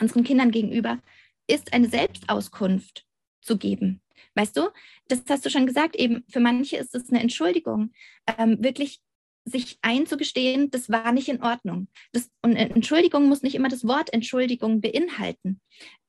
[0.01, 1.01] unseren Kindern gegenüber,
[1.47, 3.07] ist eine Selbstauskunft
[3.41, 4.01] zu geben.
[4.35, 4.71] Weißt du,
[5.09, 7.93] das hast du schon gesagt, eben für manche ist es eine Entschuldigung,
[8.39, 9.01] ähm, wirklich
[9.47, 11.87] sich einzugestehen, das war nicht in Ordnung.
[12.13, 15.61] Das, und Entschuldigung muss nicht immer das Wort Entschuldigung beinhalten.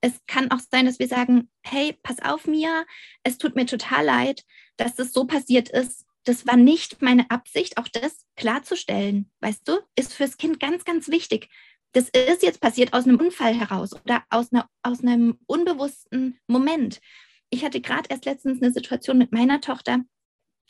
[0.01, 2.85] Es kann auch sein, dass wir sagen, hey, pass auf mir,
[3.23, 4.43] es tut mir total leid,
[4.75, 6.05] dass das so passiert ist.
[6.23, 11.07] Das war nicht meine Absicht, auch das klarzustellen, weißt du, ist fürs Kind ganz, ganz
[11.07, 11.47] wichtig.
[11.93, 16.99] Das ist jetzt passiert aus einem Unfall heraus oder aus, einer, aus einem unbewussten Moment.
[17.49, 20.03] Ich hatte gerade erst letztens eine Situation mit meiner Tochter,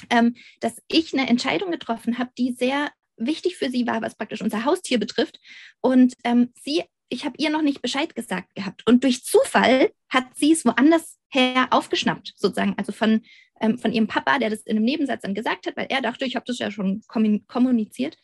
[0.10, 4.42] ähm, dass ich eine Entscheidung getroffen habe, die sehr wichtig für sie war, was praktisch
[4.42, 5.40] unser Haustier betrifft.
[5.82, 8.86] Und ähm, sie, ich habe ihr noch nicht Bescheid gesagt gehabt.
[8.86, 13.24] Und durch Zufall hat sie es woanders her aufgeschnappt, sozusagen, also von,
[13.60, 16.26] ähm, von ihrem Papa, der das in einem Nebensatz dann gesagt hat, weil er dachte,
[16.26, 18.18] ich habe das ja schon kommuniziert.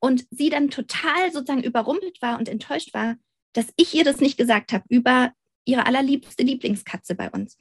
[0.00, 3.16] Und sie dann total sozusagen überrumpelt war und enttäuscht war,
[3.52, 5.32] dass ich ihr das nicht gesagt habe über
[5.68, 7.56] ihre allerliebste Lieblingskatze bei uns.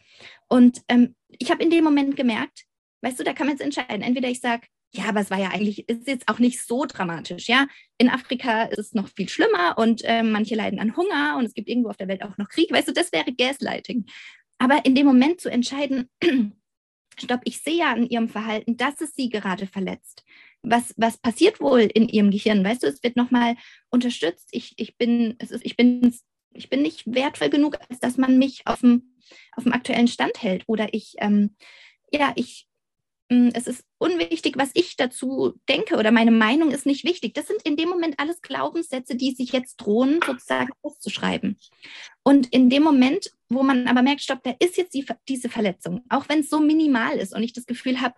[0.47, 2.67] Und ähm, ich habe in dem Moment gemerkt,
[3.01, 4.01] Weißt du, da kann man jetzt entscheiden.
[4.01, 7.47] Entweder ich sage, ja, aber es war ja eigentlich, ist jetzt auch nicht so dramatisch,
[7.47, 7.67] ja.
[7.97, 11.53] In Afrika ist es noch viel schlimmer und äh, manche leiden an Hunger und es
[11.53, 12.71] gibt irgendwo auf der Welt auch noch Krieg.
[12.71, 14.05] Weißt du, das wäre Gaslighting.
[14.57, 16.09] Aber in dem Moment zu entscheiden,
[17.19, 20.23] stopp, ich sehe ja an ihrem Verhalten, dass es sie gerade verletzt.
[20.63, 22.63] Was, was passiert wohl in ihrem Gehirn?
[22.63, 23.55] Weißt du, es wird nochmal
[23.89, 24.49] unterstützt.
[24.51, 26.13] Ich, ich, bin, es ist, ich, bin,
[26.57, 29.13] ich bin nicht wertvoll genug, als dass man mich auf dem,
[29.55, 30.63] auf dem aktuellen Stand hält.
[30.67, 31.55] Oder ich, ähm,
[32.11, 32.67] ja, ich,
[33.29, 37.33] hm, es ist unwichtig, was ich dazu denke oder meine Meinung ist nicht wichtig.
[37.33, 41.57] Das sind in dem Moment alles Glaubenssätze, die sich jetzt drohen, sozusagen auszuschreiben.
[42.23, 46.03] Und in dem Moment, wo man aber merkt, stopp, da ist jetzt die, diese Verletzung,
[46.09, 48.15] auch wenn es so minimal ist und ich das Gefühl habe,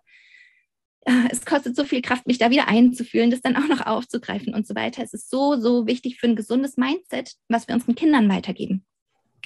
[1.32, 4.68] es kostet so viel Kraft, mich da wieder einzufühlen, das dann auch noch aufzugreifen und
[4.68, 5.04] so weiter.
[5.04, 8.86] Es ist so, so wichtig für ein gesundes Mindset, was wir unseren Kindern weitergeben.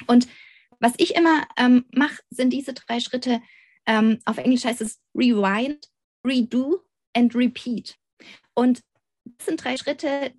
[0.07, 0.28] Und
[0.80, 3.41] was ich immer ähm, mache, sind diese drei Schritte,
[3.86, 5.88] ähm, auf Englisch heißt es Rewind,
[6.26, 6.82] Redo
[7.14, 7.95] and Repeat.
[8.53, 8.82] Und
[9.24, 10.34] das sind drei Schritte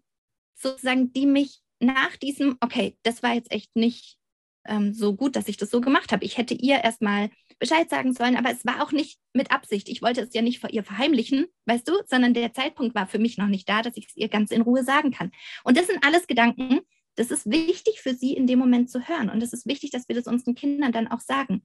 [0.54, 4.18] sozusagen, die mich nach diesem, okay, das war jetzt echt nicht
[4.66, 6.24] ähm, so gut, dass ich das so gemacht habe.
[6.24, 7.30] Ich hätte ihr erstmal
[7.64, 9.88] Bescheid sagen sollen, aber es war auch nicht mit Absicht.
[9.88, 13.18] Ich wollte es ja nicht vor ihr verheimlichen, weißt du, sondern der Zeitpunkt war für
[13.18, 15.30] mich noch nicht da, dass ich es ihr ganz in Ruhe sagen kann.
[15.64, 16.80] Und das sind alles Gedanken,
[17.16, 19.30] das ist wichtig für sie in dem Moment zu hören.
[19.30, 21.62] Und es ist wichtig, dass wir das unseren Kindern dann auch sagen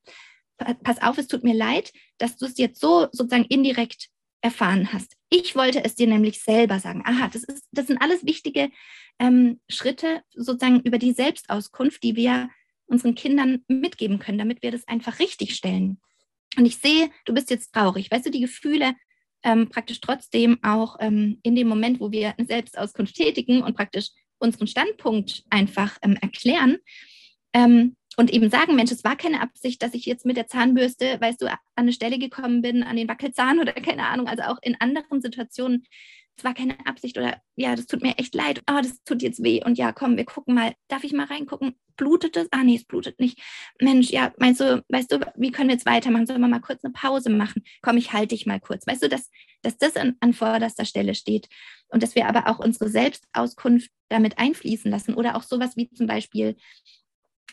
[0.84, 4.10] pass auf, es tut mir leid, dass du es jetzt so sozusagen indirekt
[4.42, 5.16] erfahren hast.
[5.30, 7.04] Ich wollte es dir nämlich selber sagen.
[7.06, 8.70] Aha, das, ist, das sind alles wichtige
[9.20, 12.50] ähm, Schritte sozusagen über die Selbstauskunft, die wir
[12.90, 16.00] unseren Kindern mitgeben können, damit wir das einfach richtig stellen.
[16.58, 18.10] Und ich sehe, du bist jetzt traurig.
[18.12, 18.94] Weißt du, die Gefühle
[19.44, 24.10] ähm, praktisch trotzdem auch ähm, in dem Moment, wo wir eine Selbstauskunft tätigen und praktisch
[24.40, 26.78] unseren Standpunkt einfach ähm, erklären,
[27.54, 31.22] ähm, und eben sagen, Mensch, es war keine Absicht, dass ich jetzt mit der Zahnbürste,
[31.22, 34.58] weißt du, an eine Stelle gekommen bin, an den Wackelzahn oder keine Ahnung, also auch
[34.62, 35.86] in anderen Situationen,
[36.40, 39.44] es war keine Absicht oder ja, das tut mir echt leid, oh, das tut jetzt
[39.44, 42.48] weh und ja, komm, wir gucken mal, darf ich mal reingucken, blutet es?
[42.52, 43.42] Ah, nee, es blutet nicht.
[43.80, 46.26] Mensch, ja, meinst du, weißt du, wie können wir jetzt weitermachen?
[46.26, 47.64] Sollen wir mal kurz eine Pause machen?
[47.82, 48.88] Komm, ich halte dich mal kurz.
[48.88, 49.30] Weißt du, dass,
[49.62, 51.50] dass das an, an vorderster Stelle steht
[51.90, 56.08] und dass wir aber auch unsere Selbstauskunft damit einfließen lassen oder auch sowas wie zum
[56.08, 56.56] Beispiel,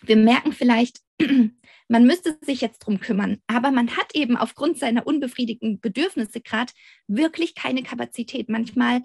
[0.03, 1.01] wir merken vielleicht,
[1.89, 6.73] man müsste sich jetzt drum kümmern, aber man hat eben aufgrund seiner unbefriedigten Bedürfnisse gerade
[7.07, 8.49] wirklich keine Kapazität.
[8.49, 9.03] Manchmal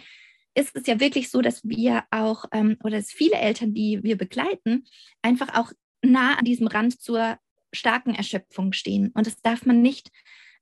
[0.53, 4.17] ist es ja wirklich so, dass wir auch, ähm, oder dass viele Eltern, die wir
[4.17, 4.85] begleiten,
[5.21, 5.71] einfach auch
[6.01, 7.37] nah an diesem Rand zur
[7.73, 9.11] starken Erschöpfung stehen.
[9.13, 10.09] Und das darf man nicht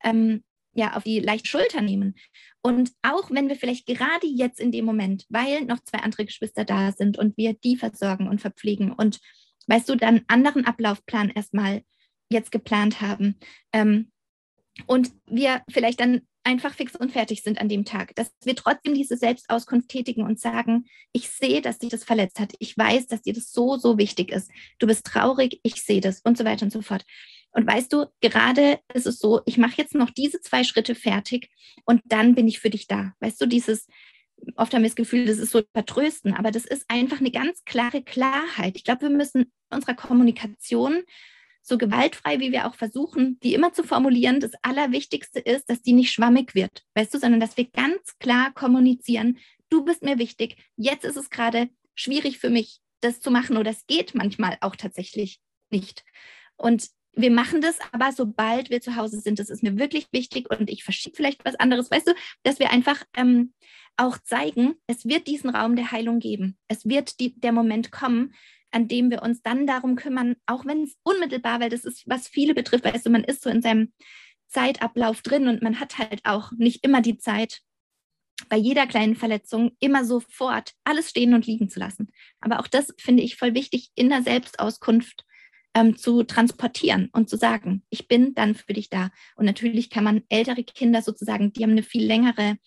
[0.03, 2.15] ähm, ja, auf die leicht Schulter nehmen.
[2.61, 6.65] Und auch wenn wir vielleicht gerade jetzt in dem Moment, weil noch zwei andere Geschwister
[6.65, 9.19] da sind und wir die versorgen und verpflegen und
[9.69, 11.83] weißt du, dann anderen Ablaufplan erstmal
[12.29, 13.35] jetzt geplant haben.
[13.71, 14.11] Ähm,
[14.87, 18.93] und wir vielleicht dann einfach fix und fertig sind an dem Tag, dass wir trotzdem
[18.93, 22.53] diese Selbstauskunft tätigen und sagen, ich sehe, dass dich das verletzt hat.
[22.59, 24.49] Ich weiß, dass dir das so, so wichtig ist.
[24.79, 27.03] Du bist traurig, ich sehe das und so weiter und so fort.
[27.51, 31.49] Und weißt du, gerade ist es so, ich mache jetzt noch diese zwei Schritte fertig
[31.85, 33.13] und dann bin ich für dich da.
[33.19, 33.87] Weißt du, dieses,
[34.55, 37.63] oft haben wir das Gefühl, das ist so vertrösten, aber das ist einfach eine ganz
[37.65, 38.75] klare Klarheit.
[38.75, 41.03] Ich glaube, wir müssen unserer Kommunikation
[41.61, 45.93] so gewaltfrei, wie wir auch versuchen, die immer zu formulieren, das Allerwichtigste ist, dass die
[45.93, 49.37] nicht schwammig wird, weißt du, sondern dass wir ganz klar kommunizieren,
[49.69, 53.71] du bist mir wichtig, jetzt ist es gerade schwierig für mich, das zu machen oder
[53.71, 55.39] es geht manchmal auch tatsächlich
[55.69, 56.03] nicht.
[56.57, 60.49] Und wir machen das, aber sobald wir zu Hause sind, das ist mir wirklich wichtig
[60.49, 62.13] und ich verschiebe vielleicht was anderes, weißt du,
[62.43, 63.53] dass wir einfach ähm,
[63.97, 66.57] auch zeigen, es wird diesen Raum der Heilung geben.
[66.67, 68.33] Es wird die, der Moment kommen,
[68.71, 72.27] an dem wir uns dann darum kümmern, auch wenn es unmittelbar, weil das ist, was
[72.27, 73.93] viele betrifft, weißt du, man ist so in seinem
[74.47, 77.61] Zeitablauf drin und man hat halt auch nicht immer die Zeit,
[78.47, 82.09] bei jeder kleinen Verletzung immer sofort alles stehen und liegen zu lassen.
[82.39, 85.25] Aber auch das finde ich voll wichtig in der Selbstauskunft
[85.73, 89.11] ähm, zu transportieren und zu sagen, ich bin dann für dich da.
[89.35, 92.57] Und natürlich kann man ältere Kinder sozusagen, die haben eine viel längere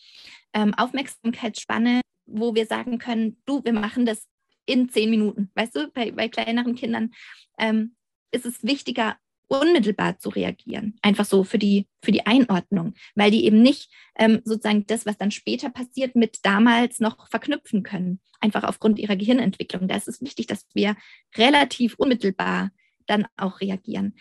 [0.53, 4.29] ähm, Aufmerksamkeitsspanne, wo wir sagen können, du, wir machen das
[4.67, 5.51] in zehn Minuten.
[5.55, 7.13] Weißt du, bei, bei kleineren Kindern
[7.59, 7.95] ähm,
[8.31, 9.17] ist es wichtiger,
[9.49, 10.97] unmittelbar zu reagieren.
[11.03, 15.19] Einfach so für die, für die Einordnung, weil die eben nicht ähm, sozusagen das, was
[15.19, 18.21] dann später passiert, mit damals noch verknüpfen können.
[18.41, 19.89] Einfach aufgrund ihrer Gehirnentwicklung.
[19.89, 20.97] Da ist es wichtig, dass wir
[21.37, 22.71] relativ unmittelbar
[23.07, 24.15] dann auch reagieren.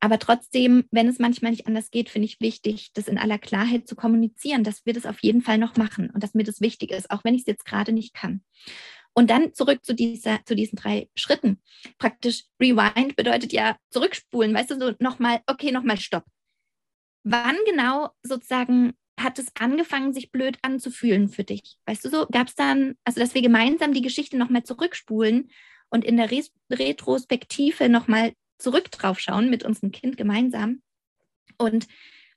[0.00, 3.88] Aber trotzdem, wenn es manchmal nicht anders geht, finde ich wichtig, das in aller Klarheit
[3.88, 6.90] zu kommunizieren, dass wir das auf jeden Fall noch machen und dass mir das wichtig
[6.90, 8.42] ist, auch wenn ich es jetzt gerade nicht kann.
[9.14, 11.62] Und dann zurück zu, dieser, zu diesen drei Schritten.
[11.98, 16.24] Praktisch Rewind bedeutet ja zurückspulen, weißt du, so nochmal, okay, nochmal Stopp.
[17.22, 21.78] Wann genau sozusagen hat es angefangen, sich blöd anzufühlen für dich?
[21.86, 25.50] Weißt du so, gab es dann, also dass wir gemeinsam die Geschichte nochmal zurückspulen
[25.90, 26.30] und in der
[26.70, 30.82] Retrospektive nochmal zurück drauf schauen mit unserem Kind gemeinsam
[31.56, 31.86] und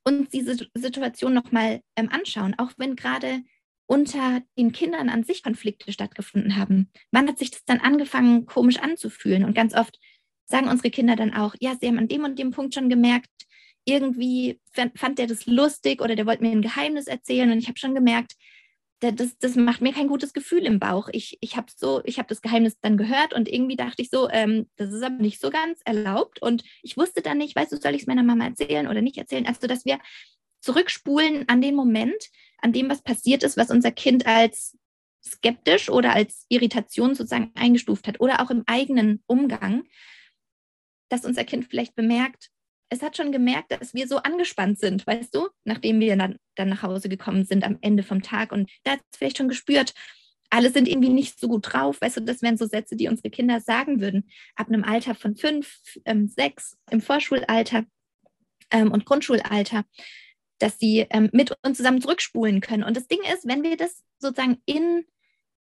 [0.04, 3.42] uns diese Situation nochmal ähm, anschauen, auch wenn gerade
[3.88, 6.92] unter den Kindern an sich Konflikte stattgefunden haben.
[7.12, 9.46] Wann hat sich das dann angefangen, komisch anzufühlen?
[9.46, 9.98] Und ganz oft
[10.46, 13.30] sagen unsere Kinder dann auch, ja, sie haben an dem und dem Punkt schon gemerkt,
[13.86, 14.60] irgendwie
[14.96, 17.96] fand der das lustig oder der wollte mir ein Geheimnis erzählen und ich habe schon
[17.96, 18.34] gemerkt,
[19.00, 21.08] das, das macht mir kein gutes Gefühl im Bauch.
[21.12, 24.68] Ich, ich habe so, ich das Geheimnis dann gehört und irgendwie dachte ich so, ähm,
[24.76, 26.42] das ist aber nicht so ganz erlaubt.
[26.42, 29.18] Und ich wusste dann nicht, weißt du, soll ich es meiner Mama erzählen oder nicht
[29.18, 29.46] erzählen?
[29.46, 30.00] Also, dass wir
[30.62, 32.30] zurückspulen an den Moment,
[32.62, 34.78] an dem was passiert ist, was unser Kind als
[35.24, 39.84] skeptisch oder als Irritation sozusagen eingestuft hat oder auch im eigenen Umgang,
[41.10, 42.50] dass unser Kind vielleicht bemerkt,
[42.90, 46.70] es hat schon gemerkt, dass wir so angespannt sind, weißt du, nachdem wir dann, dann
[46.70, 48.52] nach Hause gekommen sind am Ende vom Tag.
[48.52, 49.94] Und da hat es vielleicht schon gespürt,
[50.50, 52.00] alle sind irgendwie nicht so gut drauf.
[52.00, 54.30] Weißt du, das wären so Sätze, die unsere Kinder sagen würden.
[54.56, 57.86] Ab einem Alter von fünf, ähm, sechs, im Vorschulalter
[58.72, 59.84] ähm, und Grundschulalter,
[60.60, 62.84] dass sie ähm, mit uns zusammen zurückspulen können.
[62.84, 65.06] Und das Ding ist, wenn wir das sozusagen in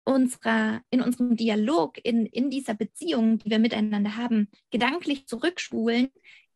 [0.04, 6.10] unserer, in unserem Dialog, in, in dieser Beziehung, die wir miteinander haben, gedanklich zurückspulen,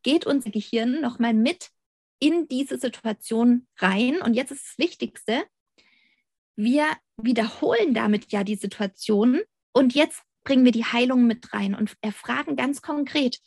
[0.03, 1.69] geht unser Gehirn nochmal mit
[2.19, 4.21] in diese Situation rein.
[4.21, 5.43] Und jetzt ist das Wichtigste,
[6.55, 6.85] wir
[7.17, 9.41] wiederholen damit ja die Situation
[9.73, 13.39] und jetzt bringen wir die Heilung mit rein und erfragen ganz konkret,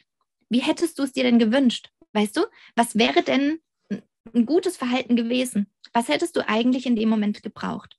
[0.50, 1.90] wie hättest du es dir denn gewünscht?
[2.12, 2.42] Weißt du,
[2.74, 3.60] was wäre denn
[4.34, 5.66] ein gutes Verhalten gewesen?
[5.92, 7.96] Was hättest du eigentlich in dem Moment gebraucht?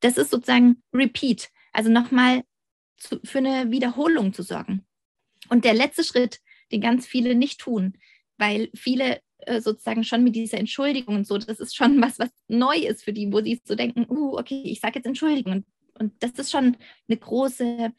[0.00, 2.42] Das ist sozusagen Repeat, also nochmal
[3.24, 4.86] für eine Wiederholung zu sorgen.
[5.48, 7.94] Und der letzte Schritt, den ganz viele nicht tun,
[8.36, 12.30] weil viele äh, sozusagen schon mit dieser Entschuldigung und so, das ist schon was, was
[12.48, 15.52] neu ist für die, wo sie so denken, uh, okay, ich sage jetzt Entschuldigung.
[15.52, 15.66] Und,
[15.98, 16.76] und das ist schon
[17.08, 17.92] eine große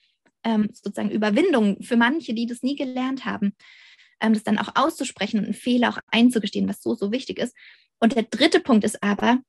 [0.43, 3.53] ähm, sozusagen Überwindung für manche, die das nie gelernt haben,
[4.21, 7.55] ähm, das dann auch auszusprechen und einen Fehler auch einzugestehen, was so, so wichtig ist.
[7.99, 9.39] Und der dritte Punkt ist aber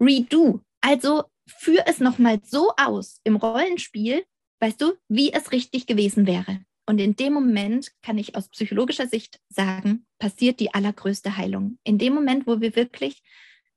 [0.00, 0.60] Redo.
[0.80, 4.24] Also führ es nochmal so aus im Rollenspiel,
[4.60, 6.60] weißt du, wie es richtig gewesen wäre.
[6.88, 11.78] Und in dem Moment kann ich aus psychologischer Sicht sagen, passiert die allergrößte Heilung.
[11.82, 13.22] In dem Moment, wo wir wirklich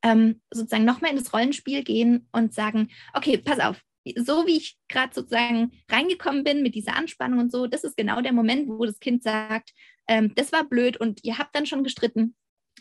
[0.03, 3.81] ähm, sozusagen nochmal in das Rollenspiel gehen und sagen, okay, pass auf,
[4.15, 8.21] so wie ich gerade sozusagen reingekommen bin mit dieser Anspannung und so, das ist genau
[8.21, 9.73] der Moment, wo das Kind sagt,
[10.09, 12.35] ähm, das war blöd und ihr habt dann schon gestritten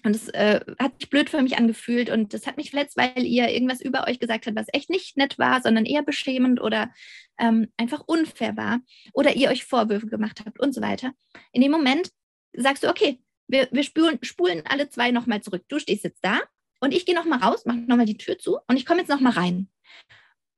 [0.05, 3.24] und es äh, hat sich blöd für mich angefühlt und das hat mich verletzt, weil
[3.24, 6.93] ihr irgendwas über euch gesagt habt, was echt nicht nett war, sondern eher beschämend oder
[7.39, 8.81] ähm, einfach unfair war
[9.12, 11.12] oder ihr euch Vorwürfe gemacht habt und so weiter.
[11.53, 12.11] In dem Moment
[12.57, 15.64] sagst du, okay, wir, wir spulen, spulen alle zwei nochmal zurück.
[15.68, 16.41] Du stehst jetzt da
[16.81, 19.33] und ich gehe nochmal raus, mache nochmal die Tür zu und ich komme jetzt nochmal
[19.33, 19.68] rein.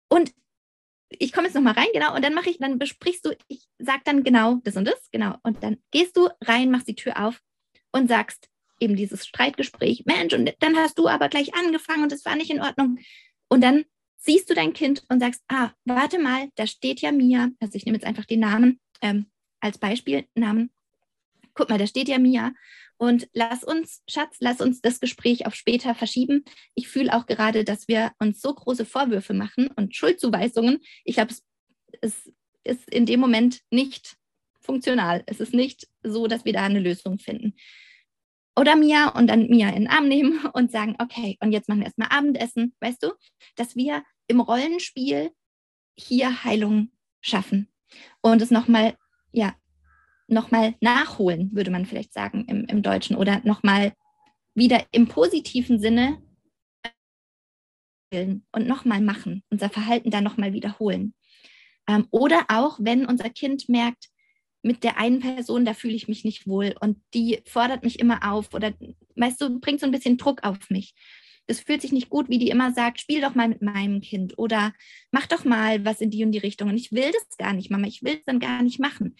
[0.08, 0.32] Und
[1.10, 4.04] ich komme jetzt nochmal rein, genau, und dann mache ich, dann besprichst du, ich sag
[4.04, 5.36] dann genau das und das, genau.
[5.42, 7.40] Und dann gehst du rein, machst die Tür auf
[7.92, 8.48] und sagst,
[8.78, 12.50] eben dieses Streitgespräch, Mensch, und dann hast du aber gleich angefangen und das war nicht
[12.50, 12.98] in Ordnung.
[13.48, 13.84] Und dann
[14.16, 17.84] siehst du dein Kind und sagst, ah, warte mal, da steht ja Mia, also ich
[17.84, 19.26] nehme jetzt einfach den Namen ähm,
[19.60, 20.70] als Beispiel, Namen.
[21.54, 22.52] Guck mal, da steht ja Mia.
[23.00, 26.44] Und lass uns, Schatz, lass uns das Gespräch auf später verschieben.
[26.74, 30.80] Ich fühle auch gerade, dass wir uns so große Vorwürfe machen und Schuldzuweisungen.
[31.04, 31.42] Ich glaube, es,
[32.02, 32.26] es
[32.62, 34.16] ist in dem Moment nicht
[34.60, 35.22] funktional.
[35.24, 37.54] Es ist nicht so, dass wir da eine Lösung finden
[38.54, 41.80] oder Mia und dann Mia in den Arm nehmen und sagen, okay, und jetzt machen
[41.80, 43.12] wir erstmal Abendessen, weißt du,
[43.56, 45.30] dass wir im Rollenspiel
[45.96, 46.92] hier Heilung
[47.22, 47.72] schaffen
[48.20, 48.96] und es nochmal,
[49.32, 49.54] ja,
[50.30, 53.92] nochmal nachholen, würde man vielleicht sagen im, im Deutschen oder nochmal
[54.54, 56.22] wieder im positiven Sinne
[58.12, 61.14] und nochmal machen, unser Verhalten dann nochmal wiederholen.
[61.88, 64.08] Ähm, oder auch, wenn unser Kind merkt,
[64.62, 68.30] mit der einen Person, da fühle ich mich nicht wohl und die fordert mich immer
[68.30, 68.74] auf oder,
[69.16, 70.94] weißt du, bringt so ein bisschen Druck auf mich.
[71.46, 74.38] Das fühlt sich nicht gut, wie die immer sagt, spiel doch mal mit meinem Kind
[74.38, 74.72] oder
[75.10, 76.68] mach doch mal was in die und die Richtung.
[76.68, 79.16] Und ich will das gar nicht, Mama, ich will es dann gar nicht machen.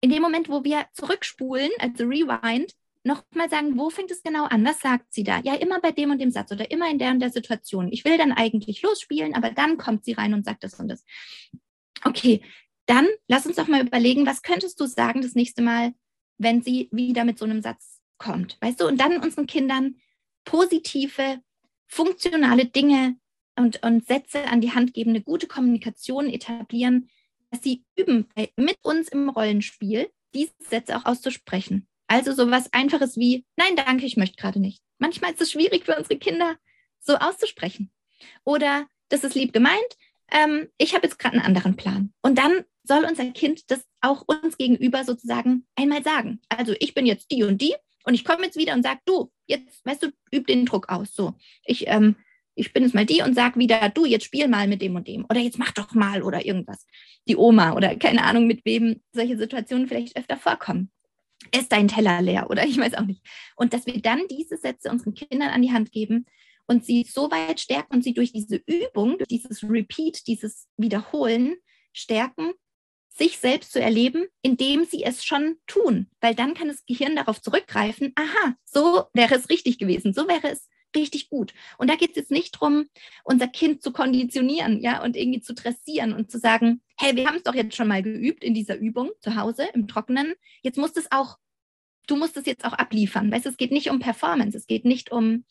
[0.00, 2.74] In dem Moment, wo wir zurückspulen, also rewind,
[3.06, 4.64] nochmal sagen, wo fängt es genau an?
[4.64, 5.40] Was sagt sie da?
[5.40, 7.90] Ja, immer bei dem und dem Satz oder immer in der und der Situation.
[7.92, 11.04] Ich will dann eigentlich losspielen, aber dann kommt sie rein und sagt das und das.
[12.04, 12.42] Okay,
[12.86, 15.94] dann lass uns doch mal überlegen, was könntest du sagen das nächste Mal,
[16.38, 18.58] wenn sie wieder mit so einem Satz kommt?
[18.60, 19.96] Weißt du, und dann unseren Kindern
[20.44, 21.40] positive,
[21.86, 23.16] funktionale Dinge
[23.56, 27.08] und, und Sätze an die Hand geben, eine gute Kommunikation etablieren,
[27.56, 31.88] dass sie üben, mit uns im Rollenspiel diese Sätze auch auszusprechen.
[32.06, 34.82] Also sowas Einfaches wie, nein, danke, ich möchte gerade nicht.
[34.98, 36.56] Manchmal ist es schwierig für unsere Kinder,
[37.00, 37.90] so auszusprechen.
[38.44, 39.96] Oder, das ist lieb gemeint,
[40.30, 42.12] ähm, ich habe jetzt gerade einen anderen Plan.
[42.22, 46.40] Und dann soll unser Kind das auch uns gegenüber sozusagen einmal sagen.
[46.48, 49.32] Also ich bin jetzt die und die und ich komme jetzt wieder und sage, du,
[49.46, 51.14] jetzt, weißt du, üb den Druck aus.
[51.14, 51.34] So,
[51.64, 52.16] ich, ähm,
[52.56, 55.06] ich bin jetzt mal die und sage wieder, du, jetzt spiel mal mit dem und
[55.06, 55.24] dem.
[55.30, 56.86] Oder jetzt mach doch mal oder irgendwas.
[57.28, 60.90] Die Oma oder keine Ahnung, mit wem solche Situationen vielleicht öfter vorkommen
[61.54, 63.22] ist dein Teller leer oder ich weiß auch nicht.
[63.56, 66.26] Und dass wir dann diese Sätze unseren Kindern an die Hand geben
[66.66, 71.56] und sie so weit stärken und sie durch diese Übung, durch dieses Repeat, dieses Wiederholen
[71.92, 72.52] stärken,
[73.08, 76.08] sich selbst zu erleben, indem sie es schon tun.
[76.20, 80.50] Weil dann kann das Gehirn darauf zurückgreifen, aha, so wäre es richtig gewesen, so wäre
[80.50, 81.54] es richtig gut.
[81.78, 82.86] Und da geht es jetzt nicht darum,
[83.24, 87.36] unser Kind zu konditionieren, ja, und irgendwie zu dressieren und zu sagen, hey, wir haben
[87.36, 90.34] es doch jetzt schon mal geübt in dieser Übung zu Hause im Trockenen.
[90.62, 91.38] Jetzt musst es auch,
[92.06, 93.30] du musst es jetzt auch abliefern.
[93.30, 95.44] Weißt es geht nicht um Performance, es geht nicht um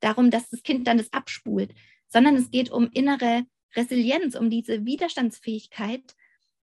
[0.00, 1.74] darum, dass das Kind dann das abspult,
[2.08, 3.44] sondern es geht um innere
[3.74, 6.14] Resilienz, um diese Widerstandsfähigkeit.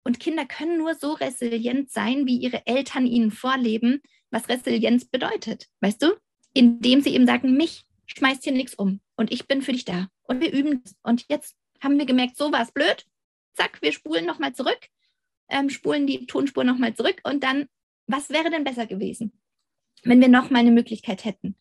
[0.03, 5.67] Und Kinder können nur so resilient sein, wie ihre Eltern ihnen vorleben, was Resilienz bedeutet.
[5.81, 6.13] Weißt du?
[6.53, 10.07] Indem sie eben sagen, mich schmeißt hier nichts um und ich bin für dich da.
[10.23, 10.83] Und wir üben.
[11.03, 13.05] Und jetzt haben wir gemerkt, so war es blöd.
[13.55, 14.79] Zack, wir spulen nochmal zurück,
[15.49, 17.67] ähm, spulen die Tonspur nochmal zurück und dann,
[18.05, 19.39] was wäre denn besser gewesen,
[20.03, 21.57] wenn wir nochmal eine Möglichkeit hätten?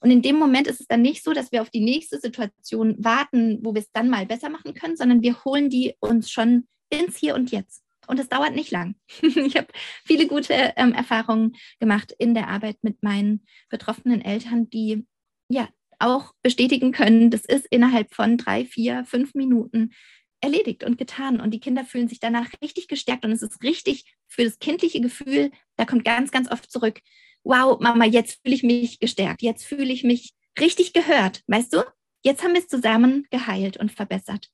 [0.00, 2.96] Und in dem Moment ist es dann nicht so, dass wir auf die nächste Situation
[2.98, 6.68] warten, wo wir es dann mal besser machen können, sondern wir holen die uns schon
[6.88, 7.84] ins Hier und Jetzt.
[8.06, 8.96] Und es dauert nicht lang.
[9.22, 9.68] ich habe
[10.04, 15.06] viele gute ähm, Erfahrungen gemacht in der Arbeit mit meinen betroffenen Eltern, die
[15.48, 15.68] ja
[16.00, 19.92] auch bestätigen können, das ist innerhalb von drei, vier, fünf Minuten
[20.40, 21.40] erledigt und getan.
[21.40, 23.24] Und die Kinder fühlen sich danach richtig gestärkt.
[23.24, 27.00] Und es ist richtig für das kindliche Gefühl, da kommt ganz, ganz oft zurück,
[27.44, 29.42] wow, Mama, jetzt fühle ich mich gestärkt.
[29.42, 31.42] Jetzt fühle ich mich richtig gehört.
[31.46, 31.82] Weißt du?
[32.22, 34.48] Jetzt haben wir es zusammen geheilt und verbessert.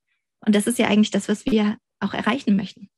[0.44, 2.88] Und das ist ja eigentlich das, was wir auch erreichen möchten.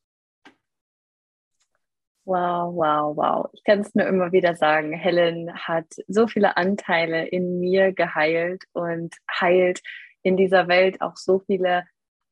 [2.29, 3.49] Wow, wow, wow.
[3.53, 4.93] Ich kann es nur immer wieder sagen.
[4.93, 9.81] Helen hat so viele Anteile in mir geheilt und heilt
[10.21, 11.85] in dieser Welt auch so viele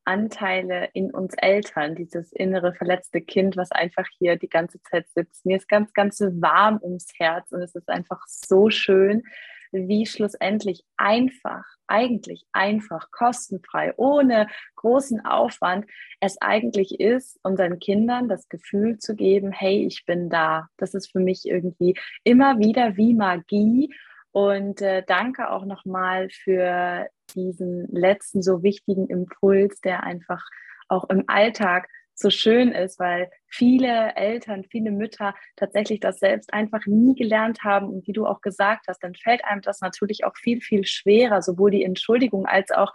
[0.06, 5.48] Anteile in uns Eltern, dieses innere verletzte Kind, was einfach hier die ganze Zeit sitzt.
[5.48, 9.24] Mir ist ganz, ganz warm ums Herz und es ist einfach so schön,
[9.72, 15.86] wie schlussendlich einfach, eigentlich einfach, kostenfrei, ohne großen Aufwand
[16.20, 20.68] es eigentlich ist, unseren Kindern das Gefühl zu geben, hey, ich bin da.
[20.78, 23.94] Das ist für mich irgendwie immer wieder wie Magie.
[24.32, 30.44] Und äh, danke auch nochmal für diesen letzten so wichtigen Impuls, der einfach
[30.90, 31.90] auch im Alltag
[32.20, 37.88] so schön ist, weil viele Eltern, viele Mütter tatsächlich das selbst einfach nie gelernt haben.
[37.88, 41.42] Und wie du auch gesagt hast, dann fällt einem das natürlich auch viel, viel schwerer,
[41.42, 42.94] sowohl die Entschuldigung als auch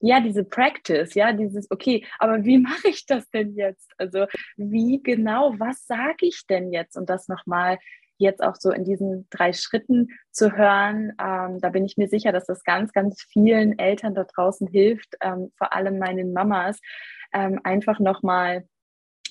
[0.00, 3.90] ja, diese Practice, ja, dieses, okay, aber wie mache ich das denn jetzt?
[3.96, 6.96] Also wie genau, was sage ich denn jetzt?
[6.96, 7.78] Und das nochmal
[8.24, 12.32] jetzt auch so in diesen drei Schritten zu hören, ähm, da bin ich mir sicher,
[12.32, 16.80] dass das ganz, ganz vielen Eltern da draußen hilft, ähm, vor allem meinen Mamas,
[17.32, 18.66] ähm, einfach nochmal,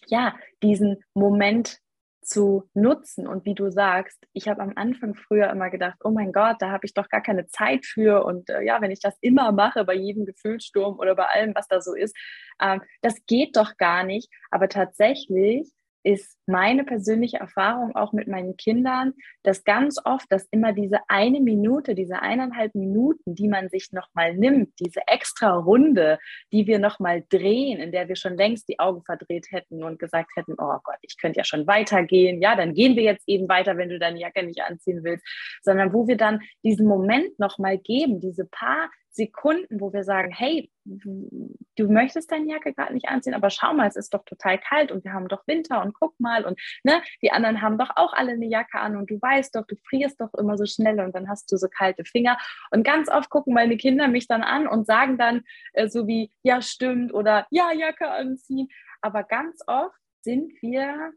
[0.07, 1.79] ja, diesen Moment
[2.21, 3.27] zu nutzen.
[3.27, 6.71] Und wie du sagst, ich habe am Anfang früher immer gedacht, oh mein Gott, da
[6.71, 8.23] habe ich doch gar keine Zeit für.
[8.25, 11.67] Und äh, ja, wenn ich das immer mache, bei jedem Gefühlssturm oder bei allem, was
[11.67, 12.15] da so ist,
[12.61, 14.29] ähm, das geht doch gar nicht.
[14.51, 15.71] Aber tatsächlich
[16.03, 19.13] ist meine persönliche Erfahrung auch mit meinen Kindern,
[19.43, 24.35] dass ganz oft, dass immer diese eine Minute, diese eineinhalb Minuten, die man sich nochmal
[24.35, 26.19] nimmt, diese extra Runde,
[26.51, 30.31] die wir nochmal drehen, in der wir schon längst die Augen verdreht hätten und gesagt
[30.35, 32.41] hätten, oh Gott, ich könnte ja schon weitergehen.
[32.41, 35.25] Ja, dann gehen wir jetzt eben weiter, wenn du deine Jacke nicht anziehen willst,
[35.61, 40.71] sondern wo wir dann diesen Moment nochmal geben, diese paar Sekunden, wo wir sagen, hey,
[40.85, 44.91] du möchtest deine Jacke gerade nicht anziehen, aber schau mal, es ist doch total kalt
[44.91, 48.13] und wir haben doch Winter und guck mal und ne, die anderen haben doch auch
[48.13, 51.13] alle eine Jacke an und du weißt doch, du frierst doch immer so schnell und
[51.15, 52.37] dann hast du so kalte Finger.
[52.71, 56.31] Und ganz oft gucken meine Kinder mich dann an und sagen dann äh, so wie,
[56.43, 58.69] ja, stimmt oder ja, Jacke anziehen.
[59.01, 61.13] Aber ganz oft sind wir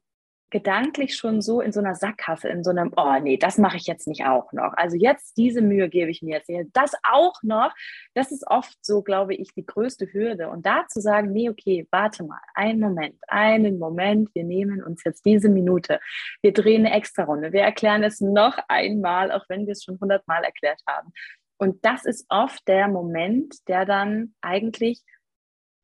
[0.51, 3.87] gedanklich schon so in so einer Sackgasse, in so einem, oh nee, das mache ich
[3.87, 4.75] jetzt nicht auch noch.
[4.77, 6.71] Also jetzt diese Mühe gebe ich mir jetzt.
[6.73, 7.75] Das auch noch,
[8.15, 10.49] das ist oft so, glaube ich, die größte Hürde.
[10.49, 15.03] Und da zu sagen, nee, okay, warte mal, einen Moment, einen Moment, wir nehmen uns
[15.05, 15.99] jetzt diese Minute,
[16.43, 19.99] wir drehen eine extra Runde, wir erklären es noch einmal, auch wenn wir es schon
[20.01, 21.13] hundertmal erklärt haben.
[21.59, 25.03] Und das ist oft der Moment, der dann eigentlich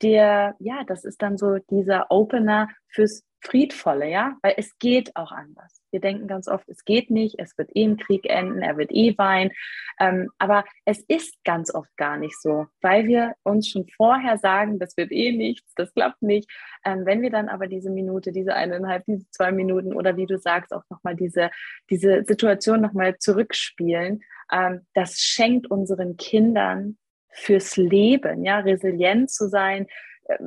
[0.02, 5.32] der, ja, das ist dann so dieser Opener fürs Friedvolle, ja, weil es geht auch
[5.32, 5.82] anders.
[5.90, 8.92] Wir denken ganz oft, es geht nicht, es wird eh im Krieg enden, er wird
[8.92, 9.50] eh weinen.
[9.98, 14.78] Ähm, aber es ist ganz oft gar nicht so, weil wir uns schon vorher sagen,
[14.78, 16.48] das wird eh nichts, das klappt nicht.
[16.84, 20.38] Ähm, wenn wir dann aber diese Minute, diese eineinhalb, diese zwei Minuten oder wie du
[20.38, 21.50] sagst, auch nochmal diese,
[21.90, 24.22] diese Situation nochmal zurückspielen,
[24.52, 26.96] ähm, das schenkt unseren Kindern
[27.32, 29.86] fürs Leben, ja, resilient zu sein,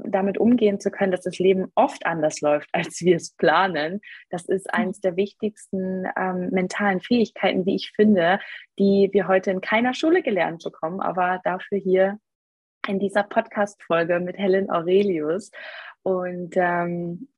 [0.04, 4.02] damit umgehen zu können, dass das Leben oft anders läuft, als wir es planen.
[4.30, 4.80] Das ist mhm.
[4.80, 8.40] eines der wichtigsten ähm, mentalen Fähigkeiten, die ich finde,
[8.80, 12.20] die wir heute in keiner Schule gelernt bekommen, aber dafür hier
[12.88, 15.52] in dieser Podcast-Folge mit Helen Aurelius.
[16.04, 17.30] Und ähm,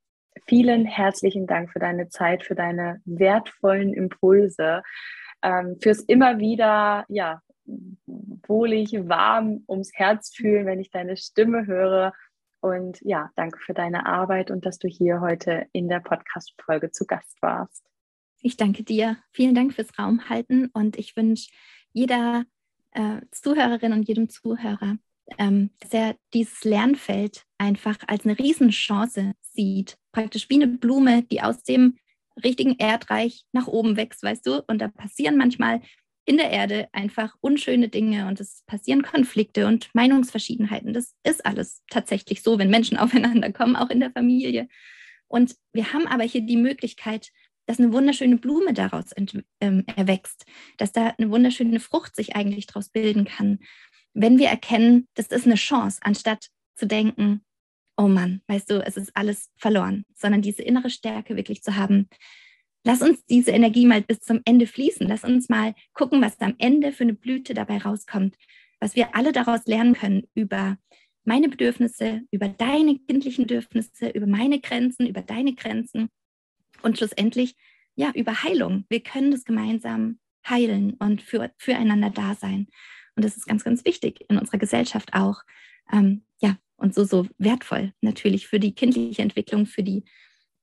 [0.46, 4.84] vielen herzlichen Dank für deine Zeit, für deine wertvollen Impulse,
[5.42, 7.42] ähm, fürs immer wieder, ja,
[8.48, 12.14] wohlig, warm ums Herz fühlen, wenn ich deine Stimme höre
[12.62, 17.06] und ja, danke für deine Arbeit und dass du hier heute in der Podcast-Folge zu
[17.06, 17.86] Gast warst.
[18.42, 19.18] Ich danke dir.
[19.32, 21.52] Vielen Dank fürs Raumhalten und ich wünsche
[21.92, 22.46] jeder
[22.92, 24.98] äh, Zuhörerin und jedem Zuhörer,
[25.38, 29.98] ähm, dass er dieses Lernfeld einfach als eine Riesenchance sieht.
[30.12, 31.98] Praktisch wie eine Blume, die aus dem
[32.44, 34.64] richtigen Erdreich nach oben wächst, weißt du?
[34.68, 35.82] Und da passieren manchmal
[36.28, 40.94] in der Erde einfach unschöne Dinge und es passieren Konflikte und Meinungsverschiedenheiten.
[40.94, 44.68] Das ist alles tatsächlich so, wenn Menschen aufeinander kommen, auch in der Familie.
[45.28, 47.32] Und wir haben aber hier die Möglichkeit,
[47.66, 49.12] dass eine wunderschöne Blume daraus
[49.62, 50.46] ähm, erwächst,
[50.78, 53.60] dass da eine wunderschöne Frucht sich eigentlich daraus bilden kann,
[54.14, 57.46] wenn wir erkennen, das ist eine Chance, anstatt zu denken,
[57.98, 62.10] oh Mann, weißt du, es ist alles verloren, sondern diese innere Stärke wirklich zu haben,
[62.84, 65.08] Lass uns diese Energie mal bis zum Ende fließen.
[65.08, 68.36] Lass uns mal gucken, was am Ende für eine Blüte dabei rauskommt,
[68.80, 70.78] was wir alle daraus lernen können über
[71.26, 76.10] meine Bedürfnisse, über deine kindlichen Bedürfnisse, über meine Grenzen, über deine Grenzen
[76.82, 77.56] und schlussendlich
[77.96, 78.86] ja über Heilung.
[78.88, 82.68] Wir können das gemeinsam heilen und für, füreinander da sein.
[83.16, 85.42] Und das ist ganz, ganz wichtig in unserer Gesellschaft auch.
[85.92, 90.06] Ähm, ja, und so, so wertvoll natürlich für die kindliche Entwicklung, für die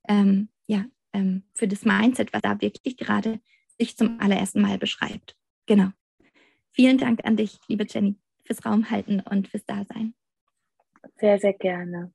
[0.07, 0.85] ähm, ja,
[1.15, 3.39] ähm, für das Mindset, was da wirklich gerade
[3.77, 5.35] sich zum allerersten Mal beschreibt.
[5.65, 5.89] Genau.
[6.71, 10.13] Vielen Dank an dich, liebe Jenny, fürs Raumhalten und fürs Dasein.
[11.17, 12.13] Sehr, sehr gerne.